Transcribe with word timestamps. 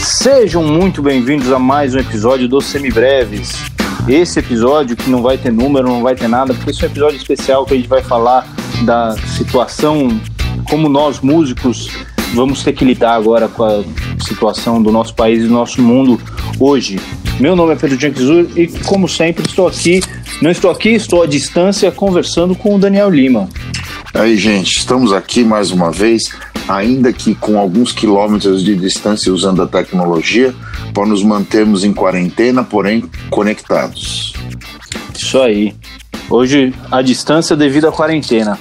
Sejam 0.00 0.62
muito 0.62 1.00
bem-vindos 1.00 1.50
a 1.50 1.58
mais 1.58 1.94
um 1.94 1.98
episódio 1.98 2.46
dos 2.46 2.66
Semibreves. 2.66 3.54
Esse 4.06 4.40
episódio 4.40 4.94
que 4.94 5.08
não 5.08 5.22
vai 5.22 5.38
ter 5.38 5.50
número, 5.50 5.88
não 5.88 6.02
vai 6.02 6.14
ter 6.14 6.28
nada, 6.28 6.52
porque 6.52 6.70
esse 6.70 6.84
é 6.84 6.88
um 6.88 6.90
episódio 6.90 7.16
especial 7.16 7.64
que 7.64 7.72
a 7.72 7.76
gente 7.78 7.88
vai 7.88 8.02
falar 8.02 8.46
da 8.84 9.16
situação, 9.38 10.20
como 10.68 10.86
nós 10.86 11.20
músicos 11.20 11.88
vamos 12.34 12.62
ter 12.62 12.74
que 12.74 12.84
lidar 12.84 13.14
agora 13.14 13.48
com 13.48 13.64
a 13.64 13.82
situação 14.22 14.82
do 14.82 14.92
nosso 14.92 15.14
país 15.14 15.42
e 15.42 15.46
do 15.46 15.54
nosso 15.54 15.80
mundo 15.80 16.20
hoje. 16.60 17.00
Meu 17.40 17.56
nome 17.56 17.72
é 17.72 17.76
Pedro 17.76 18.00
Janquizur 18.00 18.46
e, 18.56 18.68
como 18.84 19.08
sempre, 19.08 19.44
estou 19.44 19.66
aqui. 19.66 20.00
Não 20.40 20.50
estou 20.50 20.70
aqui, 20.70 20.90
estou 20.90 21.22
à 21.22 21.26
distância 21.26 21.90
conversando 21.90 22.54
com 22.54 22.76
o 22.76 22.78
Daniel 22.78 23.10
Lima. 23.10 23.48
Aí, 24.14 24.36
gente, 24.36 24.78
estamos 24.78 25.12
aqui 25.12 25.42
mais 25.42 25.72
uma 25.72 25.90
vez, 25.90 26.32
ainda 26.68 27.12
que 27.12 27.34
com 27.34 27.58
alguns 27.58 27.92
quilômetros 27.92 28.62
de 28.62 28.76
distância 28.76 29.32
usando 29.32 29.62
a 29.62 29.66
tecnologia, 29.66 30.54
para 30.94 31.06
nos 31.06 31.24
mantermos 31.24 31.82
em 31.82 31.92
quarentena, 31.92 32.62
porém 32.62 33.04
conectados. 33.30 34.32
Isso 35.12 35.40
aí. 35.40 35.74
Hoje, 36.30 36.72
a 36.90 37.02
distância 37.02 37.56
devido 37.56 37.88
à 37.88 37.92
quarentena. 37.92 38.58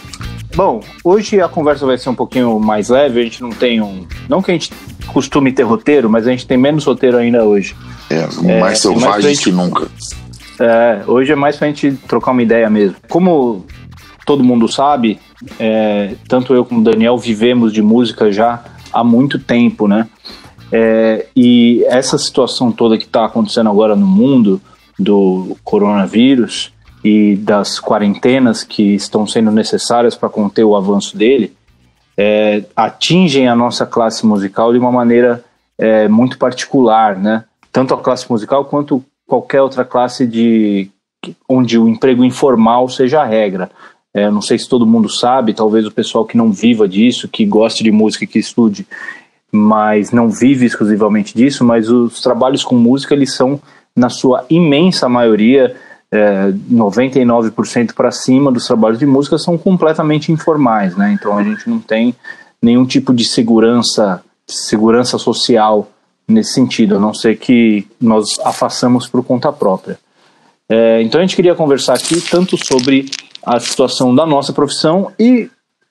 Bom, 0.55 0.81
hoje 1.03 1.40
a 1.42 1.48
conversa 1.48 1.86
vai 1.86 1.98
ser 1.98 2.09
um 2.09 2.16
pouquinho 2.16 2.59
mais 2.59 2.90
leve, 2.90 3.20
a 3.20 3.23
gente 3.23 3.42
não 3.42 3.50
tem 3.50 3.81
um. 3.81 4.05
Não 4.30 4.42
que 4.42 4.52
a 4.52 4.53
gente 4.53 4.72
costume 5.08 5.52
ter 5.52 5.64
roteiro, 5.64 6.10
mas 6.10 6.28
a 6.28 6.32
gente 6.32 6.48
tem 6.48 6.58
menos 6.58 6.86
roteiro 6.86 7.18
ainda 7.18 7.44
hoje. 7.44 7.76
É, 8.10 8.60
mais 8.60 8.80
é, 8.80 8.82
selvagem 8.82 9.34
gente, 9.34 9.44
que 9.44 9.52
nunca. 9.52 9.88
É, 10.60 11.04
hoje 11.08 11.32
é 11.32 11.36
mais 11.36 11.56
pra 11.58 11.68
gente 11.68 11.92
trocar 12.08 12.32
uma 12.32 12.44
ideia 12.44 12.70
mesmo. 12.70 12.96
Como 13.10 13.66
todo 14.26 14.44
mundo 14.44 14.68
sabe, 14.68 15.20
é, 15.60 16.16
tanto 16.28 16.54
eu 16.54 16.64
como 16.66 16.82
o 16.82 16.84
Daniel 16.84 17.18
vivemos 17.18 17.73
de 17.73 17.82
música 17.82 18.32
já 18.32 18.64
há 18.92 19.04
muito 19.04 19.40
tempo, 19.40 19.88
né? 19.88 20.08
É, 20.72 21.28
e 21.36 21.84
essa 21.88 22.17
situação 22.17 22.72
toda 22.72 22.98
que 22.98 23.06
está 23.06 23.26
acontecendo 23.26 23.70
agora 23.70 23.95
no 23.95 24.08
mundo 24.08 24.62
do 24.98 25.58
coronavírus 25.64 26.72
e 27.04 27.36
das 27.36 27.80
quarentenas 27.80 28.64
que 28.64 28.95
estão 28.95 29.28
sendo 29.28 29.52
necessárias 29.52 30.16
para 30.16 30.30
conter 30.30 30.64
o 30.64 30.76
avanço 30.76 31.17
dele 31.17 31.54
é, 32.17 32.64
atingem 32.75 33.47
a 33.47 33.56
nossa 33.56 33.86
classe 33.86 34.25
musical 34.25 34.72
de 34.72 34.80
uma 34.80 34.92
maneira 34.92 35.44
é, 35.78 36.08
muito 36.08 36.38
particular, 36.38 37.17
né? 37.17 37.44
Tanto 37.72 37.94
a 37.94 37.97
classe 37.97 38.30
musical 38.30 38.66
quanto 38.66 39.03
qualquer 39.28 39.61
outra 39.61 39.83
classe 39.83 40.28
de 40.28 40.89
onde 41.47 41.78
o 41.78 41.88
emprego 41.88 42.23
informal 42.23 42.88
seja 42.89 43.22
a 43.22 43.25
regra. 43.25 43.72
É, 44.14 44.30
não 44.30 44.42
sei 44.42 44.59
se 44.59 44.70
todo 44.70 44.86
mundo 44.86 45.09
sabe, 45.09 45.53
talvez 45.53 45.88
o 45.88 45.92
pessoal 45.92 46.25
que 46.25 46.38
não 46.38 46.52
viva 46.52 46.88
disso, 46.88 47.28
que 47.28 47.45
goste 47.45 47.83
de 47.83 47.92
música, 47.92 48.27
que 48.27 48.38
estude, 48.38 48.86
mas 49.52 50.11
não 50.11 50.30
vive 50.30 50.66
exclusivamente 50.66 51.36
disso, 51.36 51.66
mas 51.66 51.89
os 51.89 52.22
trabalhos 52.22 52.64
com 52.64 52.75
música, 52.75 53.16
eles 53.16 53.33
são, 53.33 53.59
na 53.95 54.09
sua 54.09 54.45
imensa 54.50 55.09
maioria, 55.09 55.75
é, 56.14 56.52
99% 56.72 57.94
para 57.95 58.11
cima 58.11 58.52
dos 58.52 58.67
trabalhos 58.67 59.00
de 59.00 59.06
música 59.06 59.39
são 59.39 59.58
completamente 59.58 60.31
informais, 60.31 60.95
né? 60.95 61.11
Então 61.11 61.36
a 61.36 61.44
gente 61.44 61.67
não 61.67 61.80
tem 61.80 62.16
nenhum 62.61 62.86
tipo 62.86 63.11
de 63.11 63.25
segurança, 63.25 64.23
segurança 64.47 65.17
social 65.17 65.89
nesse 66.28 66.53
sentido, 66.53 66.97
a 66.97 67.00
não 67.00 67.16
ser 67.16 67.39
que 67.39 67.88
nós 68.00 68.39
a 68.45 68.53
façamos 68.53 69.08
por 69.08 69.23
conta 69.23 69.52
própria. 69.52 69.97
É, 70.70 71.02
então 71.02 71.20
a 71.20 71.23
gente 71.23 71.36
queria 71.36 71.55
conversar 71.55 71.95
aqui 71.95 72.22
tanto 72.22 72.64
sobre 72.64 73.09
a 73.44 73.59
situação 73.59 74.14
da 74.14 74.23
nossa 74.23 74.53
profissão 74.53 75.11
e 75.20 75.50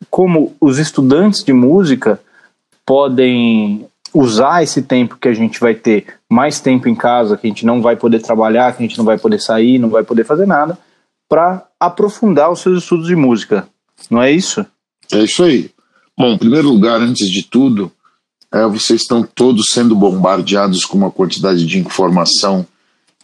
como 0.08 0.54
os 0.60 0.78
estudantes 0.78 1.42
de 1.42 1.52
música 1.52 2.20
podem 2.86 3.86
usar 4.14 4.62
esse 4.62 4.82
tempo 4.82 5.18
que 5.20 5.26
a 5.26 5.34
gente 5.34 5.58
vai 5.58 5.74
ter 5.74 6.06
mais 6.32 6.60
tempo 6.60 6.88
em 6.88 6.94
casa, 6.94 7.36
que 7.36 7.46
a 7.46 7.50
gente 7.50 7.66
não 7.66 7.82
vai 7.82 7.94
poder 7.94 8.20
trabalhar, 8.20 8.72
que 8.72 8.82
a 8.82 8.86
gente 8.86 8.96
não 8.96 9.04
vai 9.04 9.18
poder 9.18 9.38
sair, 9.38 9.78
não 9.78 9.90
vai 9.90 10.02
poder 10.02 10.24
fazer 10.24 10.46
nada, 10.46 10.78
para 11.28 11.66
aprofundar 11.78 12.50
os 12.50 12.60
seus 12.60 12.82
estudos 12.82 13.06
de 13.06 13.14
música. 13.14 13.68
Não 14.10 14.22
é 14.22 14.32
isso? 14.32 14.64
É 15.12 15.18
isso 15.18 15.44
aí. 15.44 15.70
Bom, 16.16 16.32
em 16.32 16.38
primeiro 16.38 16.70
lugar, 16.70 17.00
antes 17.00 17.28
de 17.28 17.42
tudo, 17.42 17.92
é, 18.50 18.66
vocês 18.66 19.02
estão 19.02 19.22
todos 19.22 19.72
sendo 19.72 19.94
bombardeados 19.94 20.86
com 20.86 20.96
uma 20.96 21.10
quantidade 21.10 21.66
de 21.66 21.78
informação 21.78 22.66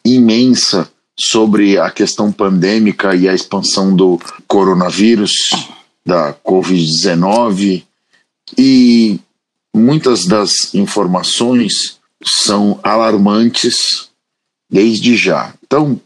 imensa 0.04 0.90
sobre 1.18 1.78
a 1.78 1.90
questão 1.90 2.30
pandêmica 2.30 3.14
e 3.14 3.26
a 3.26 3.34
expansão 3.34 3.96
do 3.96 4.20
coronavírus, 4.46 5.32
da 6.04 6.34
Covid-19, 6.34 7.84
e 8.56 9.18
muitas 9.74 10.26
das 10.26 10.74
informações 10.74 11.97
são 12.24 12.78
alarmantes 12.82 14.08
desde 14.70 15.16
já. 15.16 15.54
Então, 15.64 16.00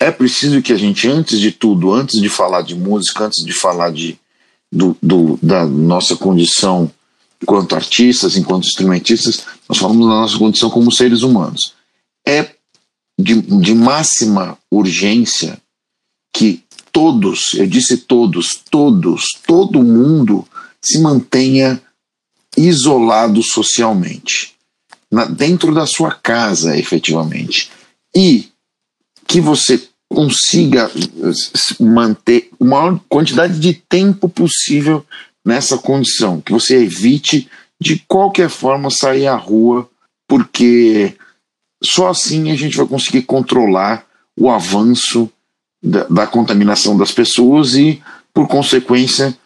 é 0.00 0.10
preciso 0.10 0.62
que 0.62 0.72
a 0.72 0.76
gente, 0.76 1.08
antes 1.08 1.40
de 1.40 1.50
tudo, 1.50 1.92
antes 1.92 2.20
de 2.20 2.28
falar 2.28 2.62
de 2.62 2.74
música, 2.74 3.24
antes 3.24 3.44
de 3.44 3.52
falar 3.52 3.90
de, 3.90 4.18
do, 4.70 4.96
do, 5.02 5.38
da 5.42 5.66
nossa 5.66 6.16
condição 6.16 6.90
enquanto 7.42 7.74
artistas, 7.74 8.36
enquanto 8.36 8.66
instrumentistas, 8.66 9.44
nós 9.68 9.78
falamos 9.78 10.06
da 10.06 10.14
nossa 10.14 10.38
condição 10.38 10.70
como 10.70 10.92
seres 10.92 11.22
humanos. 11.22 11.74
É 12.26 12.54
de, 13.18 13.40
de 13.40 13.74
máxima 13.74 14.56
urgência 14.70 15.60
que 16.32 16.62
todos, 16.92 17.54
eu 17.54 17.66
disse 17.66 17.96
todos, 17.96 18.62
todos, 18.70 19.24
todo 19.46 19.82
mundo 19.82 20.46
se 20.82 21.00
mantenha 21.00 21.80
isolado 22.56 23.42
socialmente, 23.42 24.54
na, 25.10 25.24
dentro 25.24 25.74
da 25.74 25.86
sua 25.86 26.12
casa, 26.12 26.76
efetivamente, 26.76 27.70
e 28.14 28.48
que 29.26 29.40
você 29.40 29.80
consiga 30.08 30.90
manter 31.78 32.50
a 32.58 32.64
maior 32.64 33.00
quantidade 33.08 33.58
de 33.60 33.74
tempo 33.74 34.28
possível 34.28 35.04
nessa 35.44 35.78
condição, 35.78 36.40
que 36.40 36.52
você 36.52 36.82
evite 36.82 37.48
de 37.80 38.02
qualquer 38.08 38.48
forma 38.48 38.90
sair 38.90 39.26
à 39.26 39.36
rua, 39.36 39.88
porque 40.26 41.14
só 41.82 42.08
assim 42.08 42.50
a 42.50 42.56
gente 42.56 42.76
vai 42.76 42.86
conseguir 42.86 43.22
controlar 43.22 44.04
o 44.36 44.50
avanço 44.50 45.30
da, 45.82 46.04
da 46.04 46.26
contaminação 46.26 46.96
das 46.96 47.12
pessoas 47.12 47.74
e, 47.74 48.02
por 48.32 48.48
consequência, 48.48 49.36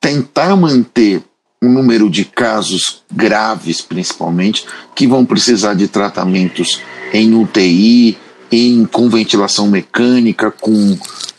tentar 0.00 0.56
manter 0.56 1.22
um 1.62 1.72
número 1.72 2.10
de 2.10 2.24
casos 2.24 3.02
graves, 3.12 3.80
principalmente, 3.80 4.64
que 4.94 5.06
vão 5.06 5.24
precisar 5.24 5.74
de 5.74 5.88
tratamentos 5.88 6.80
em 7.12 7.34
UTI, 7.34 8.18
em, 8.50 8.84
com 8.84 9.08
ventilação 9.08 9.68
mecânica, 9.68 10.50
com 10.50 10.98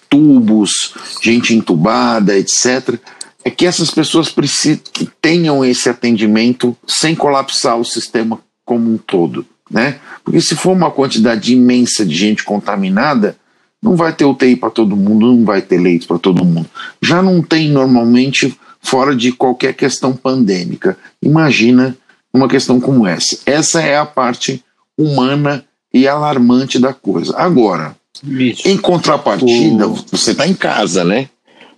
tubos, 0.10 0.94
gente 1.22 1.54
entubada, 1.54 2.38
etc. 2.38 3.00
É 3.44 3.50
que 3.50 3.66
essas 3.66 3.92
pessoas 3.92 4.30
precisam, 4.30 4.82
que 4.92 5.10
tenham 5.22 5.64
esse 5.64 5.90
atendimento 5.90 6.76
sem 6.88 7.16
colapsar 7.16 7.78
o 7.78 7.86
sistema 7.86 8.40
como 8.66 8.94
um 8.94 8.98
todo. 8.98 9.46
Né? 9.70 10.00
Porque 10.24 10.42
se 10.42 10.56
for 10.56 10.72
uma 10.72 10.92
quantidade 10.92 11.54
imensa 11.54 12.06
de 12.06 12.16
gente 12.16 12.44
contaminada, 12.44 13.38
não 13.82 13.96
vai 13.96 14.14
ter 14.14 14.26
UTI 14.26 14.56
para 14.56 14.70
todo 14.70 14.96
mundo, 14.96 15.28
não 15.28 15.46
vai 15.46 15.62
ter 15.62 15.78
leito 15.78 16.08
para 16.08 16.18
todo 16.18 16.44
mundo. 16.44 16.70
Já 17.02 17.22
não 17.22 17.42
tem 17.42 17.70
normalmente 17.70 18.58
fora 18.82 19.16
de 19.16 19.32
qualquer 19.32 19.74
questão 19.74 20.14
pandêmica. 20.14 20.98
Imagina 21.22 21.96
uma 22.34 22.48
questão 22.48 22.80
como 22.80 23.06
essa. 23.06 23.40
Essa 23.46 23.82
é 23.82 23.98
a 23.98 24.06
parte 24.06 24.64
humana 24.98 25.66
e 25.94 26.08
alarmante 26.08 26.80
da 26.80 26.94
coisa. 26.94 27.36
Agora, 27.38 27.96
Isso. 28.24 28.68
em 28.68 28.78
contrapartida, 28.78 29.88
o... 29.88 29.96
você 30.12 30.32
está 30.32 30.48
em 30.48 30.54
casa, 30.54 31.04
né? 31.04 31.30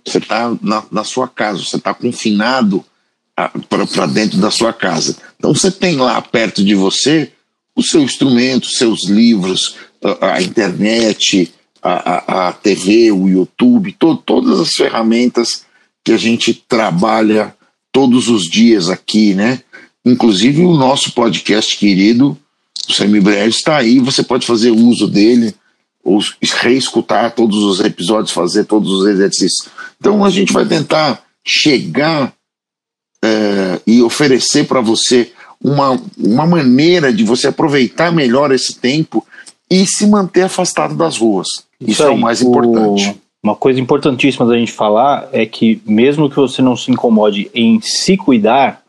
Você 0.04 0.18
está 0.18 0.56
na, 0.62 0.82
na, 0.90 1.04
sua 1.04 1.28
casa, 1.28 1.62
você 1.62 1.76
está 1.76 1.92
confinado 1.92 2.84
para 3.68 4.06
dentro 4.06 4.38
da 4.38 4.50
sua 4.50 4.72
casa. 4.72 5.16
Então 5.38 5.54
você 5.54 5.70
tem 5.70 5.96
lá 5.96 6.20
perto 6.20 6.64
de 6.64 6.74
você 6.74 7.32
o 7.74 7.82
seu 7.82 8.02
instrumento, 8.02 8.66
seus 8.66 9.08
livros, 9.08 9.76
a, 10.02 10.34
a 10.34 10.42
internet, 10.42 11.52
a, 11.82 11.90
a, 11.90 12.48
a, 12.48 12.52
TV, 12.52 13.12
o 13.12 13.28
YouTube, 13.28 13.92
to, 13.92 14.16
todas 14.16 14.58
as 14.60 14.72
ferramentas 14.72 15.64
que 16.04 16.12
a 16.12 16.16
gente 16.16 16.54
trabalha 16.54 17.54
todos 17.92 18.28
os 18.28 18.44
dias 18.44 18.88
aqui, 18.88 19.34
né? 19.34 19.62
Inclusive 20.04 20.62
o 20.62 20.76
nosso 20.76 21.12
podcast 21.12 21.76
querido, 21.76 22.36
o 22.88 22.92
Semibreve, 22.92 23.50
está 23.50 23.76
aí, 23.76 23.98
você 23.98 24.22
pode 24.22 24.46
fazer 24.46 24.70
uso 24.70 25.06
dele, 25.06 25.54
ou 26.02 26.20
reescutar 26.60 27.34
todos 27.34 27.62
os 27.62 27.80
episódios, 27.80 28.30
fazer 28.32 28.64
todos 28.64 28.90
os 28.90 29.06
exercícios. 29.06 29.68
Então 29.98 30.24
a 30.24 30.30
gente 30.30 30.52
vai 30.52 30.64
tentar 30.64 31.22
chegar 31.46 32.32
é, 33.22 33.80
e 33.86 34.02
oferecer 34.02 34.66
para 34.66 34.80
você 34.80 35.32
uma, 35.62 36.00
uma 36.16 36.46
maneira 36.46 37.12
de 37.12 37.22
você 37.22 37.48
aproveitar 37.48 38.10
melhor 38.10 38.50
esse 38.52 38.74
tempo 38.74 39.26
e 39.70 39.86
se 39.86 40.06
manter 40.06 40.42
afastado 40.42 40.94
das 40.94 41.18
ruas. 41.18 41.46
Isso, 41.80 41.90
Isso 41.90 42.02
é 42.02 42.08
o 42.08 42.18
mais 42.18 42.40
importante. 42.40 43.20
Uma 43.42 43.56
coisa 43.56 43.80
importantíssima 43.80 44.44
da 44.44 44.56
gente 44.56 44.70
falar 44.70 45.28
é 45.32 45.46
que, 45.46 45.80
mesmo 45.86 46.28
que 46.28 46.36
você 46.36 46.60
não 46.60 46.76
se 46.76 46.90
incomode 46.90 47.50
em 47.54 47.80
se 47.80 48.14
cuidar, 48.16 48.82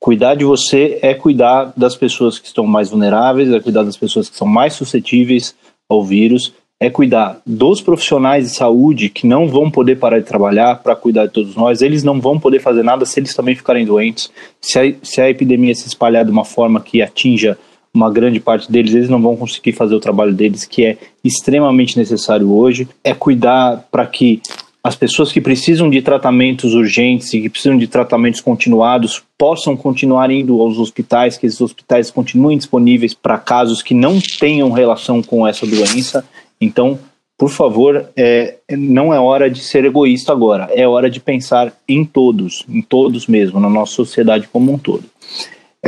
cuidar 0.00 0.34
de 0.34 0.46
você 0.46 0.98
é 1.02 1.12
cuidar 1.12 1.74
das 1.76 1.94
pessoas 1.94 2.38
que 2.38 2.46
estão 2.46 2.66
mais 2.66 2.88
vulneráveis, 2.88 3.52
é 3.52 3.60
cuidar 3.60 3.82
das 3.82 3.96
pessoas 3.96 4.30
que 4.30 4.36
são 4.36 4.46
mais 4.46 4.72
suscetíveis 4.72 5.54
ao 5.90 6.02
vírus, 6.02 6.54
é 6.80 6.88
cuidar 6.88 7.40
dos 7.46 7.82
profissionais 7.82 8.44
de 8.48 8.56
saúde 8.56 9.10
que 9.10 9.26
não 9.26 9.46
vão 9.46 9.70
poder 9.70 9.96
parar 9.96 10.20
de 10.20 10.26
trabalhar 10.26 10.76
para 10.76 10.96
cuidar 10.96 11.26
de 11.26 11.32
todos 11.32 11.54
nós. 11.54 11.82
Eles 11.82 12.02
não 12.02 12.18
vão 12.18 12.40
poder 12.40 12.60
fazer 12.60 12.82
nada 12.82 13.04
se 13.04 13.20
eles 13.20 13.34
também 13.34 13.54
ficarem 13.54 13.84
doentes. 13.84 14.30
Se 14.60 14.78
a, 14.78 14.94
se 15.02 15.20
a 15.20 15.28
epidemia 15.28 15.74
se 15.74 15.86
espalhar 15.86 16.24
de 16.24 16.30
uma 16.30 16.44
forma 16.44 16.80
que 16.80 17.02
atinja 17.02 17.58
uma 17.96 18.10
grande 18.10 18.38
parte 18.38 18.70
deles, 18.70 18.94
eles 18.94 19.08
não 19.08 19.20
vão 19.20 19.36
conseguir 19.36 19.72
fazer 19.72 19.94
o 19.94 20.00
trabalho 20.00 20.34
deles, 20.34 20.64
que 20.64 20.84
é 20.84 20.98
extremamente 21.24 21.96
necessário 21.96 22.52
hoje. 22.52 22.86
É 23.02 23.14
cuidar 23.14 23.84
para 23.90 24.06
que 24.06 24.40
as 24.84 24.94
pessoas 24.94 25.32
que 25.32 25.40
precisam 25.40 25.90
de 25.90 26.00
tratamentos 26.00 26.72
urgentes 26.74 27.34
e 27.34 27.40
que 27.40 27.48
precisam 27.48 27.76
de 27.76 27.88
tratamentos 27.88 28.40
continuados 28.40 29.20
possam 29.36 29.76
continuar 29.76 30.30
indo 30.30 30.60
aos 30.60 30.78
hospitais, 30.78 31.36
que 31.36 31.46
esses 31.46 31.60
hospitais 31.60 32.10
continuem 32.10 32.56
disponíveis 32.56 33.12
para 33.12 33.36
casos 33.36 33.82
que 33.82 33.94
não 33.94 34.20
tenham 34.38 34.70
relação 34.70 35.20
com 35.22 35.44
essa 35.44 35.66
doença. 35.66 36.24
Então, 36.60 36.98
por 37.36 37.50
favor, 37.50 38.08
é, 38.16 38.58
não 38.70 39.12
é 39.12 39.18
hora 39.18 39.50
de 39.50 39.60
ser 39.60 39.84
egoísta 39.84 40.30
agora, 40.30 40.68
é 40.72 40.86
hora 40.86 41.10
de 41.10 41.18
pensar 41.18 41.72
em 41.88 42.04
todos, 42.04 42.64
em 42.68 42.80
todos 42.80 43.26
mesmo, 43.26 43.58
na 43.58 43.68
nossa 43.68 43.92
sociedade 43.92 44.48
como 44.52 44.72
um 44.72 44.78
todo. 44.78 45.04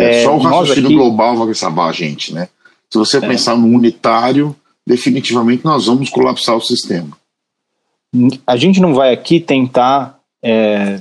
É, 0.01 0.25
só 0.25 0.37
o 0.37 0.39
raciocínio 0.39 0.89
aqui... 0.89 0.97
global 0.97 1.37
vai 1.37 1.55
salvar 1.55 1.91
a 1.91 1.93
gente, 1.93 2.33
né? 2.33 2.49
Se 2.91 2.99
você 2.99 3.19
é. 3.19 3.21
pensar 3.21 3.57
no 3.57 3.67
unitário, 3.67 4.55
definitivamente 4.87 5.65
nós 5.65 5.87
vamos 5.87 6.11
colapsar 6.11 6.57
o 6.57 6.61
sistema. 6.61 7.17
A 8.47 8.57
gente 8.57 8.81
não 8.81 8.95
vai 8.95 9.13
aqui 9.13 9.39
tentar 9.39 10.19
é, 10.43 11.01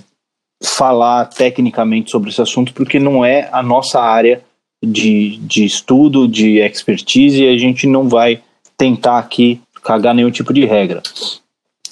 falar 0.63 1.25
tecnicamente 1.25 2.11
sobre 2.11 2.29
esse 2.29 2.41
assunto, 2.41 2.73
porque 2.73 2.99
não 2.99 3.23
é 3.23 3.49
a 3.51 3.63
nossa 3.63 4.01
área 4.01 4.41
de, 4.83 5.37
de 5.37 5.65
estudo, 5.65 6.27
de 6.27 6.59
expertise, 6.59 7.43
e 7.43 7.47
a 7.47 7.57
gente 7.57 7.87
não 7.87 8.09
vai 8.09 8.41
tentar 8.77 9.17
aqui 9.17 9.61
cagar 9.83 10.13
nenhum 10.13 10.31
tipo 10.31 10.53
de 10.53 10.65
regra. 10.65 11.01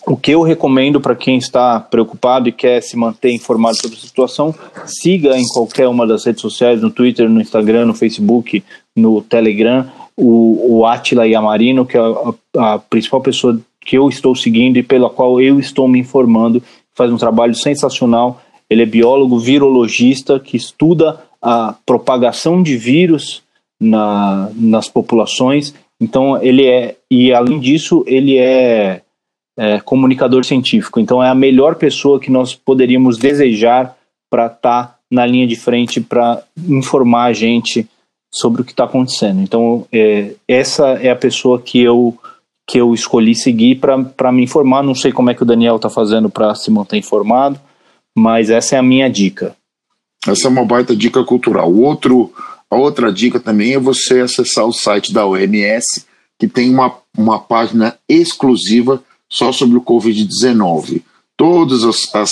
O 0.07 0.15
que 0.15 0.31
eu 0.31 0.43
recomendo 0.43 1.01
para 1.01 1.15
quem 1.15 1.37
está 1.37 1.79
preocupado 1.79 2.47
e 2.47 2.51
quer 2.51 2.81
se 2.81 2.95
manter 2.95 3.31
informado 3.31 3.75
sobre 3.75 3.97
a 3.97 4.01
situação, 4.01 4.53
siga 4.85 5.35
em 5.35 5.47
qualquer 5.47 5.87
uma 5.87 6.05
das 6.05 6.23
redes 6.25 6.41
sociais, 6.41 6.81
no 6.81 6.91
Twitter, 6.91 7.27
no 7.27 7.41
Instagram, 7.41 7.85
no 7.85 7.93
Facebook, 7.93 8.63
no 8.95 9.21
Telegram, 9.23 9.89
o, 10.15 10.77
o 10.77 10.85
Atila 10.85 11.27
Yamarino, 11.27 11.85
que 11.85 11.97
é 11.97 12.01
a, 12.01 12.75
a 12.75 12.79
principal 12.79 13.19
pessoa 13.19 13.59
que 13.81 13.97
eu 13.97 14.07
estou 14.07 14.35
seguindo 14.35 14.77
e 14.77 14.83
pela 14.83 15.09
qual 15.09 15.41
eu 15.41 15.59
estou 15.59 15.87
me 15.87 15.99
informando, 15.99 16.61
faz 16.93 17.11
um 17.11 17.17
trabalho 17.17 17.55
sensacional. 17.55 18.41
Ele 18.69 18.83
é 18.83 18.85
biólogo 18.85 19.37
virologista 19.37 20.39
que 20.39 20.55
estuda 20.55 21.19
a 21.41 21.75
propagação 21.85 22.63
de 22.63 22.77
vírus 22.77 23.43
na, 23.79 24.49
nas 24.55 24.87
populações. 24.87 25.73
Então 25.99 26.41
ele 26.41 26.65
é 26.65 26.95
e 27.09 27.33
além 27.33 27.59
disso 27.59 28.03
ele 28.07 28.37
é 28.37 29.01
é, 29.57 29.79
comunicador 29.79 30.43
científico. 30.43 30.99
Então 30.99 31.23
é 31.23 31.29
a 31.29 31.35
melhor 31.35 31.75
pessoa 31.75 32.19
que 32.19 32.31
nós 32.31 32.53
poderíamos 32.53 33.17
desejar 33.17 33.95
para 34.29 34.47
estar 34.47 34.83
tá 34.83 34.95
na 35.09 35.25
linha 35.25 35.47
de 35.47 35.55
frente 35.55 36.01
para 36.01 36.43
informar 36.67 37.25
a 37.25 37.33
gente 37.33 37.87
sobre 38.33 38.61
o 38.61 38.65
que 38.65 38.71
está 38.71 38.83
acontecendo. 38.83 39.41
Então 39.41 39.87
é, 39.91 40.33
essa 40.47 40.89
é 41.01 41.09
a 41.09 41.15
pessoa 41.15 41.61
que 41.61 41.81
eu 41.81 42.17
que 42.67 42.79
eu 42.79 42.95
escolhi 42.95 43.35
seguir 43.35 43.75
para 43.75 44.31
me 44.31 44.43
informar. 44.43 44.81
Não 44.81 44.95
sei 44.95 45.11
como 45.11 45.29
é 45.29 45.35
que 45.35 45.43
o 45.43 45.45
Daniel 45.45 45.75
está 45.75 45.87
fazendo 45.87 46.31
para 46.31 46.55
se 46.55 46.71
manter 46.71 46.97
informado, 46.97 47.59
mas 48.17 48.49
essa 48.49 48.75
é 48.75 48.79
a 48.79 48.83
minha 48.83 49.07
dica. 49.07 49.55
Essa 50.27 50.47
é 50.47 50.49
uma 50.49 50.65
baita 50.65 50.95
dica 50.95 51.23
cultural. 51.23 51.71
Outro, 51.71 52.33
a 52.69 52.75
outra 52.75 53.13
dica 53.13 53.39
também 53.39 53.75
é 53.75 53.79
você 53.79 54.21
acessar 54.21 54.65
o 54.65 54.73
site 54.73 55.13
da 55.13 55.27
OMS, 55.27 56.07
que 56.39 56.47
tem 56.47 56.73
uma, 56.73 56.97
uma 57.15 57.39
página 57.39 57.95
exclusiva 58.09 59.01
só 59.29 59.51
sobre 59.51 59.77
o 59.77 59.81
Covid-19. 59.81 61.01
Todas 61.37 61.83
as, 61.83 62.15
as 62.15 62.31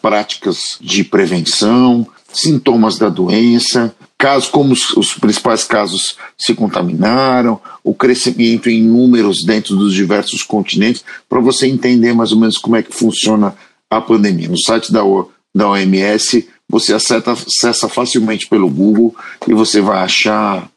práticas 0.00 0.76
de 0.80 1.02
prevenção, 1.02 2.06
sintomas 2.32 2.98
da 2.98 3.08
doença, 3.08 3.94
casos 4.18 4.48
como 4.48 4.72
os, 4.72 4.90
os, 4.96 5.14
principais 5.14 5.64
casos 5.64 6.16
se 6.36 6.54
contaminaram, 6.54 7.60
o 7.82 7.94
crescimento 7.94 8.68
em 8.68 8.82
números 8.82 9.42
dentro 9.44 9.76
dos 9.76 9.94
diversos 9.94 10.42
continentes, 10.42 11.04
para 11.28 11.40
você 11.40 11.66
entender 11.66 12.12
mais 12.12 12.32
ou 12.32 12.38
menos 12.38 12.58
como 12.58 12.76
é 12.76 12.82
que 12.82 12.94
funciona 12.94 13.56
a 13.88 14.00
pandemia. 14.00 14.48
No 14.48 14.58
site 14.58 14.92
da, 14.92 15.00
da 15.54 15.68
OMS, 15.68 16.48
você 16.68 16.94
acessa, 16.94 17.32
acessa 17.32 17.88
facilmente 17.88 18.46
pelo 18.46 18.68
Google 18.68 19.14
e 19.46 19.54
você 19.54 19.80
vai 19.80 19.98
achar. 19.98 20.68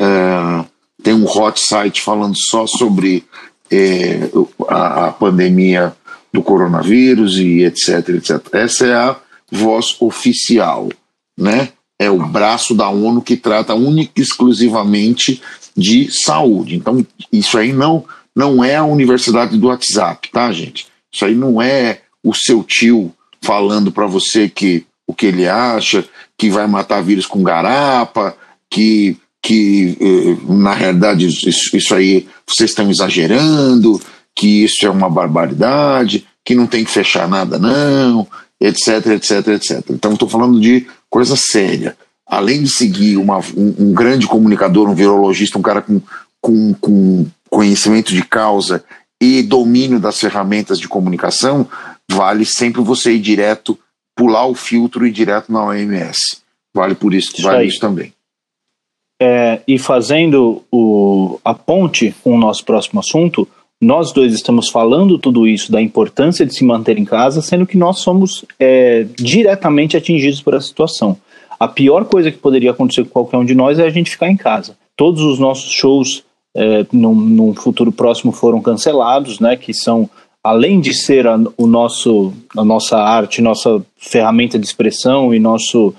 É, 0.00 0.64
tem 1.02 1.14
um 1.14 1.26
hot 1.26 1.60
site 1.60 2.00
falando 2.00 2.34
só 2.36 2.66
sobre 2.66 3.24
é, 3.70 4.28
a, 4.68 5.06
a, 5.06 5.12
pandemia 5.12 5.94
do 6.32 6.42
coronavírus 6.42 7.38
e 7.38 7.64
etc, 7.64 8.08
etc. 8.10 8.40
Essa 8.52 8.86
é 8.86 8.94
a 8.94 9.16
voz 9.50 9.96
oficial, 10.00 10.88
né? 11.38 11.70
É 11.98 12.10
o 12.10 12.26
braço 12.26 12.74
da 12.74 12.88
ONU 12.88 13.22
que 13.22 13.36
trata 13.36 13.74
única 13.74 14.12
e 14.16 14.22
exclusivamente 14.22 15.40
de 15.76 16.08
saúde. 16.10 16.76
Então, 16.76 17.04
isso 17.32 17.56
aí 17.56 17.72
não, 17.72 18.04
não 18.34 18.64
é 18.64 18.76
a 18.76 18.84
universidade 18.84 19.56
do 19.56 19.68
WhatsApp, 19.68 20.28
tá, 20.30 20.52
gente? 20.52 20.86
Isso 21.12 21.24
aí 21.24 21.34
não 21.34 21.62
é 21.62 22.00
o 22.22 22.34
seu 22.34 22.64
tio 22.64 23.12
falando 23.42 23.92
para 23.92 24.06
você 24.06 24.48
que 24.48 24.84
o 25.06 25.14
que 25.14 25.26
ele 25.26 25.46
acha, 25.46 26.04
que 26.36 26.50
vai 26.50 26.66
matar 26.66 27.02
vírus 27.02 27.26
com 27.26 27.42
garapa, 27.42 28.36
que 28.70 29.16
que 29.44 29.98
eh, 30.00 30.52
na 30.54 30.72
realidade 30.72 31.26
isso, 31.26 31.76
isso 31.76 31.94
aí 31.94 32.26
vocês 32.46 32.70
estão 32.70 32.90
exagerando, 32.90 34.00
que 34.34 34.64
isso 34.64 34.86
é 34.86 34.90
uma 34.90 35.10
barbaridade, 35.10 36.26
que 36.42 36.54
não 36.54 36.66
tem 36.66 36.82
que 36.82 36.90
fechar 36.90 37.28
nada 37.28 37.58
não, 37.58 38.26
etc, 38.58 39.06
etc, 39.08 39.48
etc. 39.48 39.84
Então 39.90 40.14
estou 40.14 40.30
falando 40.30 40.58
de 40.58 40.86
coisa 41.10 41.36
séria. 41.36 41.94
Além 42.26 42.62
de 42.62 42.70
seguir 42.70 43.18
uma, 43.18 43.38
um, 43.54 43.74
um, 43.80 43.92
grande 43.92 44.26
comunicador, 44.26 44.88
um 44.88 44.94
virologista, 44.94 45.58
um 45.58 45.62
cara 45.62 45.82
com, 45.82 46.00
com, 46.40 46.72
com 46.80 47.26
conhecimento 47.50 48.14
de 48.14 48.22
causa 48.22 48.82
e 49.20 49.42
domínio 49.42 50.00
das 50.00 50.18
ferramentas 50.18 50.78
de 50.78 50.88
comunicação, 50.88 51.68
vale 52.10 52.46
sempre 52.46 52.80
você 52.80 53.12
ir 53.12 53.20
direto, 53.20 53.78
pular 54.16 54.46
o 54.46 54.54
filtro 54.54 55.04
e 55.04 55.10
ir 55.10 55.12
direto 55.12 55.52
na 55.52 55.66
OMS. 55.66 56.38
Vale 56.74 56.94
por 56.94 57.12
isso, 57.12 57.32
isso 57.34 57.42
vale 57.42 57.58
aí. 57.58 57.68
isso 57.68 57.78
também. 57.78 58.13
É, 59.20 59.60
e 59.66 59.78
fazendo 59.78 60.62
o, 60.72 61.38
a 61.44 61.54
ponte 61.54 62.14
com 62.22 62.34
o 62.34 62.38
nosso 62.38 62.64
próximo 62.64 63.00
assunto, 63.00 63.48
nós 63.80 64.12
dois 64.12 64.32
estamos 64.32 64.68
falando 64.68 65.18
tudo 65.18 65.46
isso 65.46 65.70
da 65.70 65.80
importância 65.80 66.44
de 66.46 66.54
se 66.54 66.64
manter 66.64 66.98
em 66.98 67.04
casa, 67.04 67.42
sendo 67.42 67.66
que 67.66 67.76
nós 67.76 67.98
somos 67.98 68.44
é, 68.58 69.06
diretamente 69.16 69.96
atingidos 69.96 70.40
por 70.40 70.54
essa 70.54 70.66
situação. 70.66 71.16
A 71.58 71.68
pior 71.68 72.04
coisa 72.04 72.30
que 72.30 72.38
poderia 72.38 72.70
acontecer 72.70 73.04
com 73.04 73.10
qualquer 73.10 73.36
um 73.36 73.44
de 73.44 73.54
nós 73.54 73.78
é 73.78 73.84
a 73.84 73.90
gente 73.90 74.10
ficar 74.10 74.28
em 74.28 74.36
casa. 74.36 74.76
Todos 74.96 75.22
os 75.22 75.38
nossos 75.38 75.70
shows 75.70 76.24
é, 76.56 76.86
num, 76.92 77.14
num 77.14 77.54
futuro 77.54 77.92
próximo 77.92 78.32
foram 78.32 78.60
cancelados, 78.60 79.40
né? 79.40 79.56
Que 79.56 79.74
são 79.74 80.08
além 80.42 80.80
de 80.80 80.92
ser 80.92 81.26
a, 81.26 81.38
o 81.56 81.66
nosso, 81.66 82.32
a 82.56 82.64
nossa 82.64 82.98
arte, 82.98 83.40
nossa 83.40 83.84
ferramenta 83.96 84.58
de 84.58 84.66
expressão 84.66 85.34
e 85.34 85.40
nosso 85.40 85.94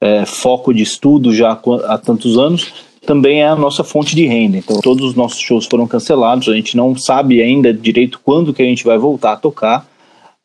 é, 0.00 0.24
foco 0.24 0.72
de 0.72 0.82
estudo 0.82 1.34
já 1.34 1.58
há 1.86 1.98
tantos 1.98 2.38
anos, 2.38 2.72
também 3.06 3.42
é 3.42 3.48
a 3.48 3.56
nossa 3.56 3.82
fonte 3.82 4.14
de 4.14 4.26
renda. 4.26 4.58
Então, 4.58 4.80
todos 4.80 5.04
os 5.04 5.14
nossos 5.14 5.40
shows 5.40 5.66
foram 5.66 5.86
cancelados, 5.86 6.48
a 6.48 6.54
gente 6.54 6.76
não 6.76 6.96
sabe 6.96 7.42
ainda 7.42 7.72
direito 7.72 8.20
quando 8.22 8.52
que 8.52 8.62
a 8.62 8.66
gente 8.66 8.84
vai 8.84 8.98
voltar 8.98 9.32
a 9.32 9.36
tocar. 9.36 9.86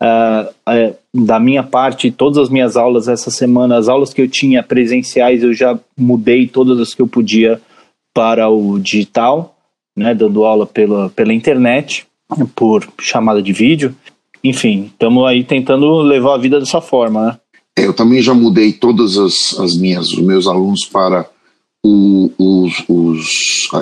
Uh, 0.01 0.95
da 1.13 1.39
minha 1.39 1.63
parte, 1.63 2.11
todas 2.11 2.37
as 2.37 2.49
minhas 2.49 2.75
aulas 2.75 3.07
essa 3.07 3.29
semana, 3.29 3.77
as 3.77 3.87
aulas 3.87 4.13
que 4.13 4.21
eu 4.21 4.27
tinha 4.27 4.63
presenciais, 4.63 5.43
eu 5.43 5.53
já 5.53 5.77
mudei 5.97 6.47
todas 6.47 6.79
as 6.79 6.93
que 6.93 7.01
eu 7.01 7.07
podia 7.07 7.61
para 8.13 8.49
o 8.49 8.79
digital, 8.79 9.55
né, 9.95 10.13
dando 10.13 10.43
aula 10.43 10.65
pela, 10.65 11.09
pela 11.09 11.33
internet, 11.33 12.05
por 12.55 12.87
chamada 12.99 13.41
de 13.41 13.53
vídeo. 13.53 13.95
Enfim, 14.43 14.85
estamos 14.91 15.25
aí 15.25 15.43
tentando 15.43 16.01
levar 16.01 16.35
a 16.35 16.37
vida 16.37 16.59
dessa 16.59 16.81
forma, 16.81 17.27
né? 17.27 17.37
Eu 17.75 17.93
também 17.93 18.21
já 18.21 18.33
mudei 18.33 18.71
todas 18.71 19.17
as, 19.17 19.59
as 19.59 19.75
minhas, 19.75 20.11
os 20.11 20.19
meus 20.19 20.47
alunos 20.47 20.85
para 20.85 21.27
o, 21.83 22.31
os, 22.37 22.83
os 22.87 23.27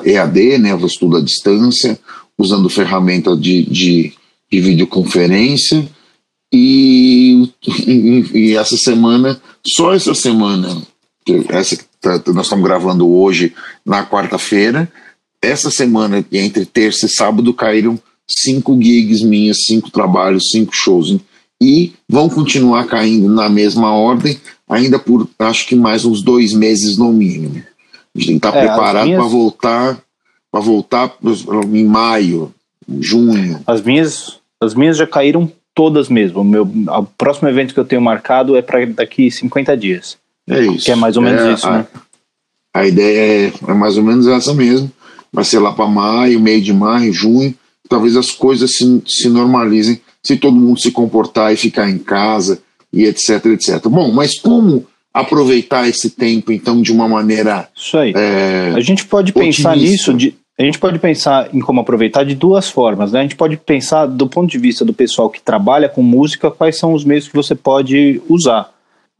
EAD, 0.05 0.57
né, 0.57 0.73
o 0.73 0.85
estudo 0.85 1.17
à 1.17 1.21
distância, 1.21 1.99
usando 2.37 2.69
ferramenta 2.69 3.35
de, 3.35 3.63
de, 3.63 4.13
de 4.51 4.61
videoconferência. 4.61 5.87
E, 6.53 7.49
e, 7.87 8.25
e, 8.33 8.57
essa 8.57 8.75
semana, 8.77 9.41
só 9.65 9.93
essa 9.93 10.13
semana, 10.13 10.81
essa 11.49 11.77
que 11.77 11.83
tá, 11.99 12.21
nós 12.33 12.45
estamos 12.45 12.65
gravando 12.65 13.09
hoje 13.09 13.53
na 13.85 14.05
quarta-feira, 14.05 14.91
essa 15.41 15.71
semana, 15.71 16.23
entre 16.31 16.65
terça 16.65 17.05
e 17.05 17.09
sábado, 17.09 17.53
caíram 17.53 17.99
cinco 18.29 18.79
gigs 18.81 19.23
minhas, 19.23 19.65
cinco 19.65 19.89
trabalhos, 19.89 20.49
cinco 20.51 20.75
shows. 20.75 21.17
E 21.61 21.93
vão 22.09 22.27
continuar 22.27 22.85
caindo 22.85 23.29
na 23.29 23.47
mesma 23.47 23.93
ordem, 23.93 24.39
ainda 24.67 24.97
por 24.97 25.29
acho 25.37 25.67
que 25.67 25.75
mais 25.75 26.03
uns 26.03 26.23
dois 26.23 26.53
meses 26.53 26.97
no 26.97 27.13
mínimo. 27.13 27.63
A 28.15 28.19
gente 28.19 28.27
tem 28.27 28.39
que 28.39 28.47
estar 28.47 28.57
é, 28.57 28.65
preparado 28.65 29.05
minhas... 29.05 29.21
para 29.21 29.29
voltar 29.29 30.03
para 30.51 30.59
voltar 30.59 31.15
em 31.71 31.85
maio, 31.85 32.53
junho. 32.99 33.61
As 33.65 33.81
minhas, 33.81 34.39
as 34.59 34.73
minhas 34.73 34.97
já 34.97 35.07
caíram 35.07 35.49
todas 35.73 36.09
mesmo. 36.09 36.41
O 36.41 36.43
meu 36.43 36.63
o 36.63 37.03
próximo 37.17 37.47
evento 37.47 37.73
que 37.73 37.79
eu 37.79 37.85
tenho 37.85 38.01
marcado 38.01 38.57
é 38.57 38.61
para 38.61 38.85
daqui 38.87 39.31
50 39.31 39.77
dias. 39.77 40.17
É 40.49 40.61
isso. 40.61 40.85
Que 40.85 40.91
é 40.91 40.95
mais 40.95 41.15
ou 41.15 41.23
menos 41.23 41.41
é, 41.41 41.53
isso, 41.53 41.67
a, 41.67 41.77
né? 41.77 41.87
A 42.73 42.85
ideia 42.85 43.47
é, 43.47 43.53
é 43.71 43.73
mais 43.73 43.97
ou 43.97 44.03
menos 44.03 44.27
essa 44.27 44.53
mesmo. 44.53 44.91
Vai 45.31 45.45
ser 45.45 45.59
lá 45.59 45.71
para 45.71 45.87
maio, 45.87 46.41
meio 46.41 46.61
de 46.61 46.73
maio, 46.73 47.13
junho. 47.13 47.55
Talvez 47.87 48.17
as 48.17 48.31
coisas 48.31 48.71
se, 48.75 49.03
se 49.07 49.29
normalizem 49.29 50.01
se 50.23 50.37
todo 50.37 50.55
mundo 50.55 50.79
se 50.79 50.91
comportar 50.91 51.53
e 51.53 51.57
ficar 51.57 51.89
em 51.89 51.97
casa 51.97 52.61
e 52.93 53.05
etc, 53.05 53.45
etc. 53.47 53.87
Bom, 53.87 54.11
mas 54.11 54.39
como 54.39 54.85
aproveitar 55.13 55.87
esse 55.87 56.09
tempo, 56.09 56.51
então, 56.51 56.81
de 56.81 56.91
uma 56.91 57.07
maneira. 57.07 57.67
Isso 57.75 57.97
aí. 57.97 58.13
É, 58.15 58.73
a 58.75 58.79
gente 58.79 59.05
pode 59.05 59.31
otimista. 59.31 59.63
pensar 59.63 59.75
nisso 59.75 60.13
de, 60.13 60.35
a 60.57 60.63
gente 60.63 60.79
pode 60.79 60.99
pensar 60.99 61.49
em 61.53 61.59
como 61.59 61.81
aproveitar 61.81 62.23
de 62.23 62.35
duas 62.35 62.69
formas. 62.69 63.11
Né? 63.11 63.19
A 63.19 63.23
gente 63.23 63.35
pode 63.35 63.57
pensar 63.57 64.05
do 64.05 64.27
ponto 64.27 64.49
de 64.49 64.57
vista 64.57 64.85
do 64.85 64.93
pessoal 64.93 65.29
que 65.29 65.41
trabalha 65.41 65.89
com 65.89 66.01
música, 66.01 66.51
quais 66.51 66.77
são 66.77 66.93
os 66.93 67.03
meios 67.03 67.27
que 67.27 67.35
você 67.35 67.55
pode 67.55 68.21
usar. 68.29 68.71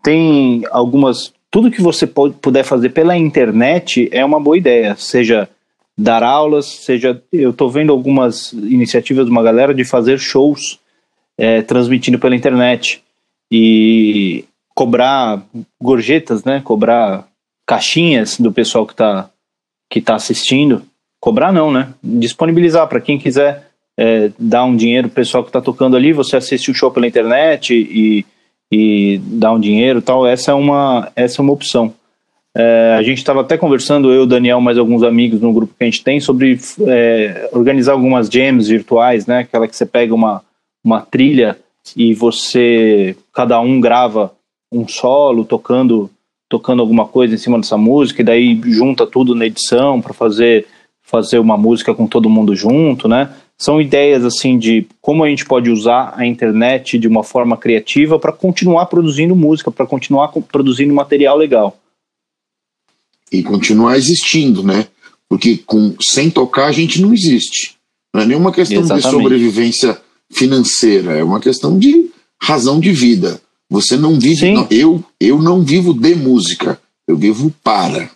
Tem 0.04 0.64
algumas. 0.72 1.34
Tudo 1.50 1.72
que 1.72 1.82
você 1.82 2.08
pode, 2.08 2.36
puder 2.36 2.64
fazer 2.64 2.90
pela 2.90 3.18
internet 3.18 4.08
é 4.12 4.24
uma 4.24 4.40
boa 4.40 4.58
ideia, 4.58 4.96
seja 4.98 5.50
dar 5.98 6.24
aulas, 6.24 6.66
seja. 6.66 7.22
Eu 7.34 7.50
estou 7.50 7.70
vendo 7.70 7.92
algumas 7.92 8.54
iniciativas 8.54 9.26
de 9.26 9.32
uma 9.32 9.44
galera 9.44 9.74
de 9.74 9.84
fazer 9.84 10.18
shows 10.20 10.80
é, 11.38 11.62
transmitindo 11.62 12.20
pela 12.20 12.36
internet 12.36 13.02
e 13.52 14.46
cobrar 14.74 15.44
gorjetas, 15.82 16.44
né? 16.44 16.62
Cobrar 16.64 17.28
caixinhas 17.66 18.40
do 18.40 18.52
pessoal 18.52 18.86
que 18.86 18.94
está 18.94 19.30
que 19.90 20.00
tá 20.00 20.16
assistindo 20.16 20.84
cobrar 21.22 21.54
não, 21.54 21.72
né? 21.72 21.90
Disponibilizar 22.04 22.88
para 22.88 23.00
quem 23.00 23.20
quiser 23.20 23.68
é, 23.96 24.32
dar 24.38 24.66
um 24.66 24.76
dinheiro 24.76 25.08
pro 25.08 25.18
pessoal 25.18 25.44
que 25.44 25.50
está 25.50 25.62
tocando 25.62 25.96
ali, 25.96 26.12
você 26.12 26.36
assiste 26.36 26.72
o 26.72 26.74
show 26.74 26.90
pela 26.90 27.08
internet 27.08 27.74
e, 27.74 28.26
e 28.72 29.22
dá 29.24 29.52
um 29.54 29.60
dinheiro 29.60 30.02
tal, 30.02 30.26
essa 30.26 30.52
é 30.52 30.54
uma, 30.56 31.12
essa 31.16 31.40
é 31.40 31.44
uma 31.44 31.54
opção. 31.54 31.94
É, 32.58 32.96
a 32.98 33.04
gente 33.04 33.20
estava 33.20 33.42
até 33.42 33.58
conversando, 33.58 34.12
eu, 34.12 34.26
Daniel, 34.26 34.60
mais 34.60 34.78
alguns 34.78 35.04
amigos 35.04 35.40
no 35.40 35.54
grupo 35.54 35.74
que 35.78 35.84
a 35.84 35.86
gente 35.86 36.04
tem, 36.04 36.20
sobre 36.20 36.60
é, 36.88 37.50
organizar 37.54 37.94
algumas 37.94 38.28
jams 38.28 38.68
virtuais, 38.68 39.26
né? 39.28 39.40
Aquela 39.40 39.68
que 39.68 39.76
você 39.76 39.86
pega 39.86 40.14
uma, 40.14 40.42
uma 40.84 41.02
trilha 41.02 41.60
e 41.96 42.14
você, 42.14 43.16
cada 43.34 43.60
um 43.60 43.80
grava 43.80 44.34
um 44.72 44.88
solo 44.88 45.44
tocando 45.44 46.10
tocando 46.48 46.82
alguma 46.82 47.08
coisa 47.08 47.34
em 47.34 47.38
cima 47.38 47.58
dessa 47.58 47.78
música 47.78 48.22
e 48.22 48.26
daí 48.26 48.62
junta 48.66 49.08
tudo 49.08 49.34
na 49.34 49.46
edição 49.46 50.02
para 50.02 50.14
fazer 50.14 50.68
fazer 51.02 51.40
uma 51.40 51.58
música 51.58 51.94
com 51.94 52.06
todo 52.06 52.30
mundo 52.30 52.56
junto, 52.56 53.08
né? 53.08 53.34
São 53.58 53.80
ideias 53.80 54.26
assim 54.26 54.58
de 54.58 54.86
como 55.02 55.24
a 55.24 55.30
gente 55.30 55.46
pode 55.46 55.70
usar 55.70 56.14
a 56.16 56.26
internet 56.26 56.98
de 56.98 57.08
uma 57.08 57.24
forma 57.24 57.56
criativa 57.56 58.20
para 58.20 58.32
continuar 58.32 58.88
produzindo 58.88 59.36
música, 59.36 59.72
para 59.72 59.86
continuar 59.86 60.30
produzindo 60.52 60.94
material 60.94 61.38
legal. 61.38 61.78
E 63.32 63.44
continuar 63.44 63.98
existindo, 63.98 64.62
né? 64.62 64.88
Porque 65.30 65.58
com, 65.66 65.96
sem 66.02 66.30
tocar 66.30 66.66
a 66.66 66.72
gente 66.72 67.02
não 67.02 67.14
existe. 67.14 67.76
Não 68.14 68.22
é 68.22 68.26
nenhuma 68.26 68.52
questão 68.52 68.80
Exatamente. 68.80 69.06
de 69.06 69.12
sobrevivência 69.12 70.02
financeira, 70.32 71.18
é 71.18 71.24
uma 71.24 71.40
questão 71.40 71.78
de 71.78 72.10
razão 72.42 72.80
de 72.80 72.92
vida. 72.92 73.40
Você 73.70 73.96
não 73.96 74.20
vive. 74.20 74.52
Não, 74.52 74.68
eu, 74.70 75.04
eu 75.20 75.42
não 75.42 75.62
vivo 75.64 75.94
de 75.94 76.16
música, 76.16 76.80
eu 77.08 77.16
vivo 77.16 77.54
para. 77.64 78.10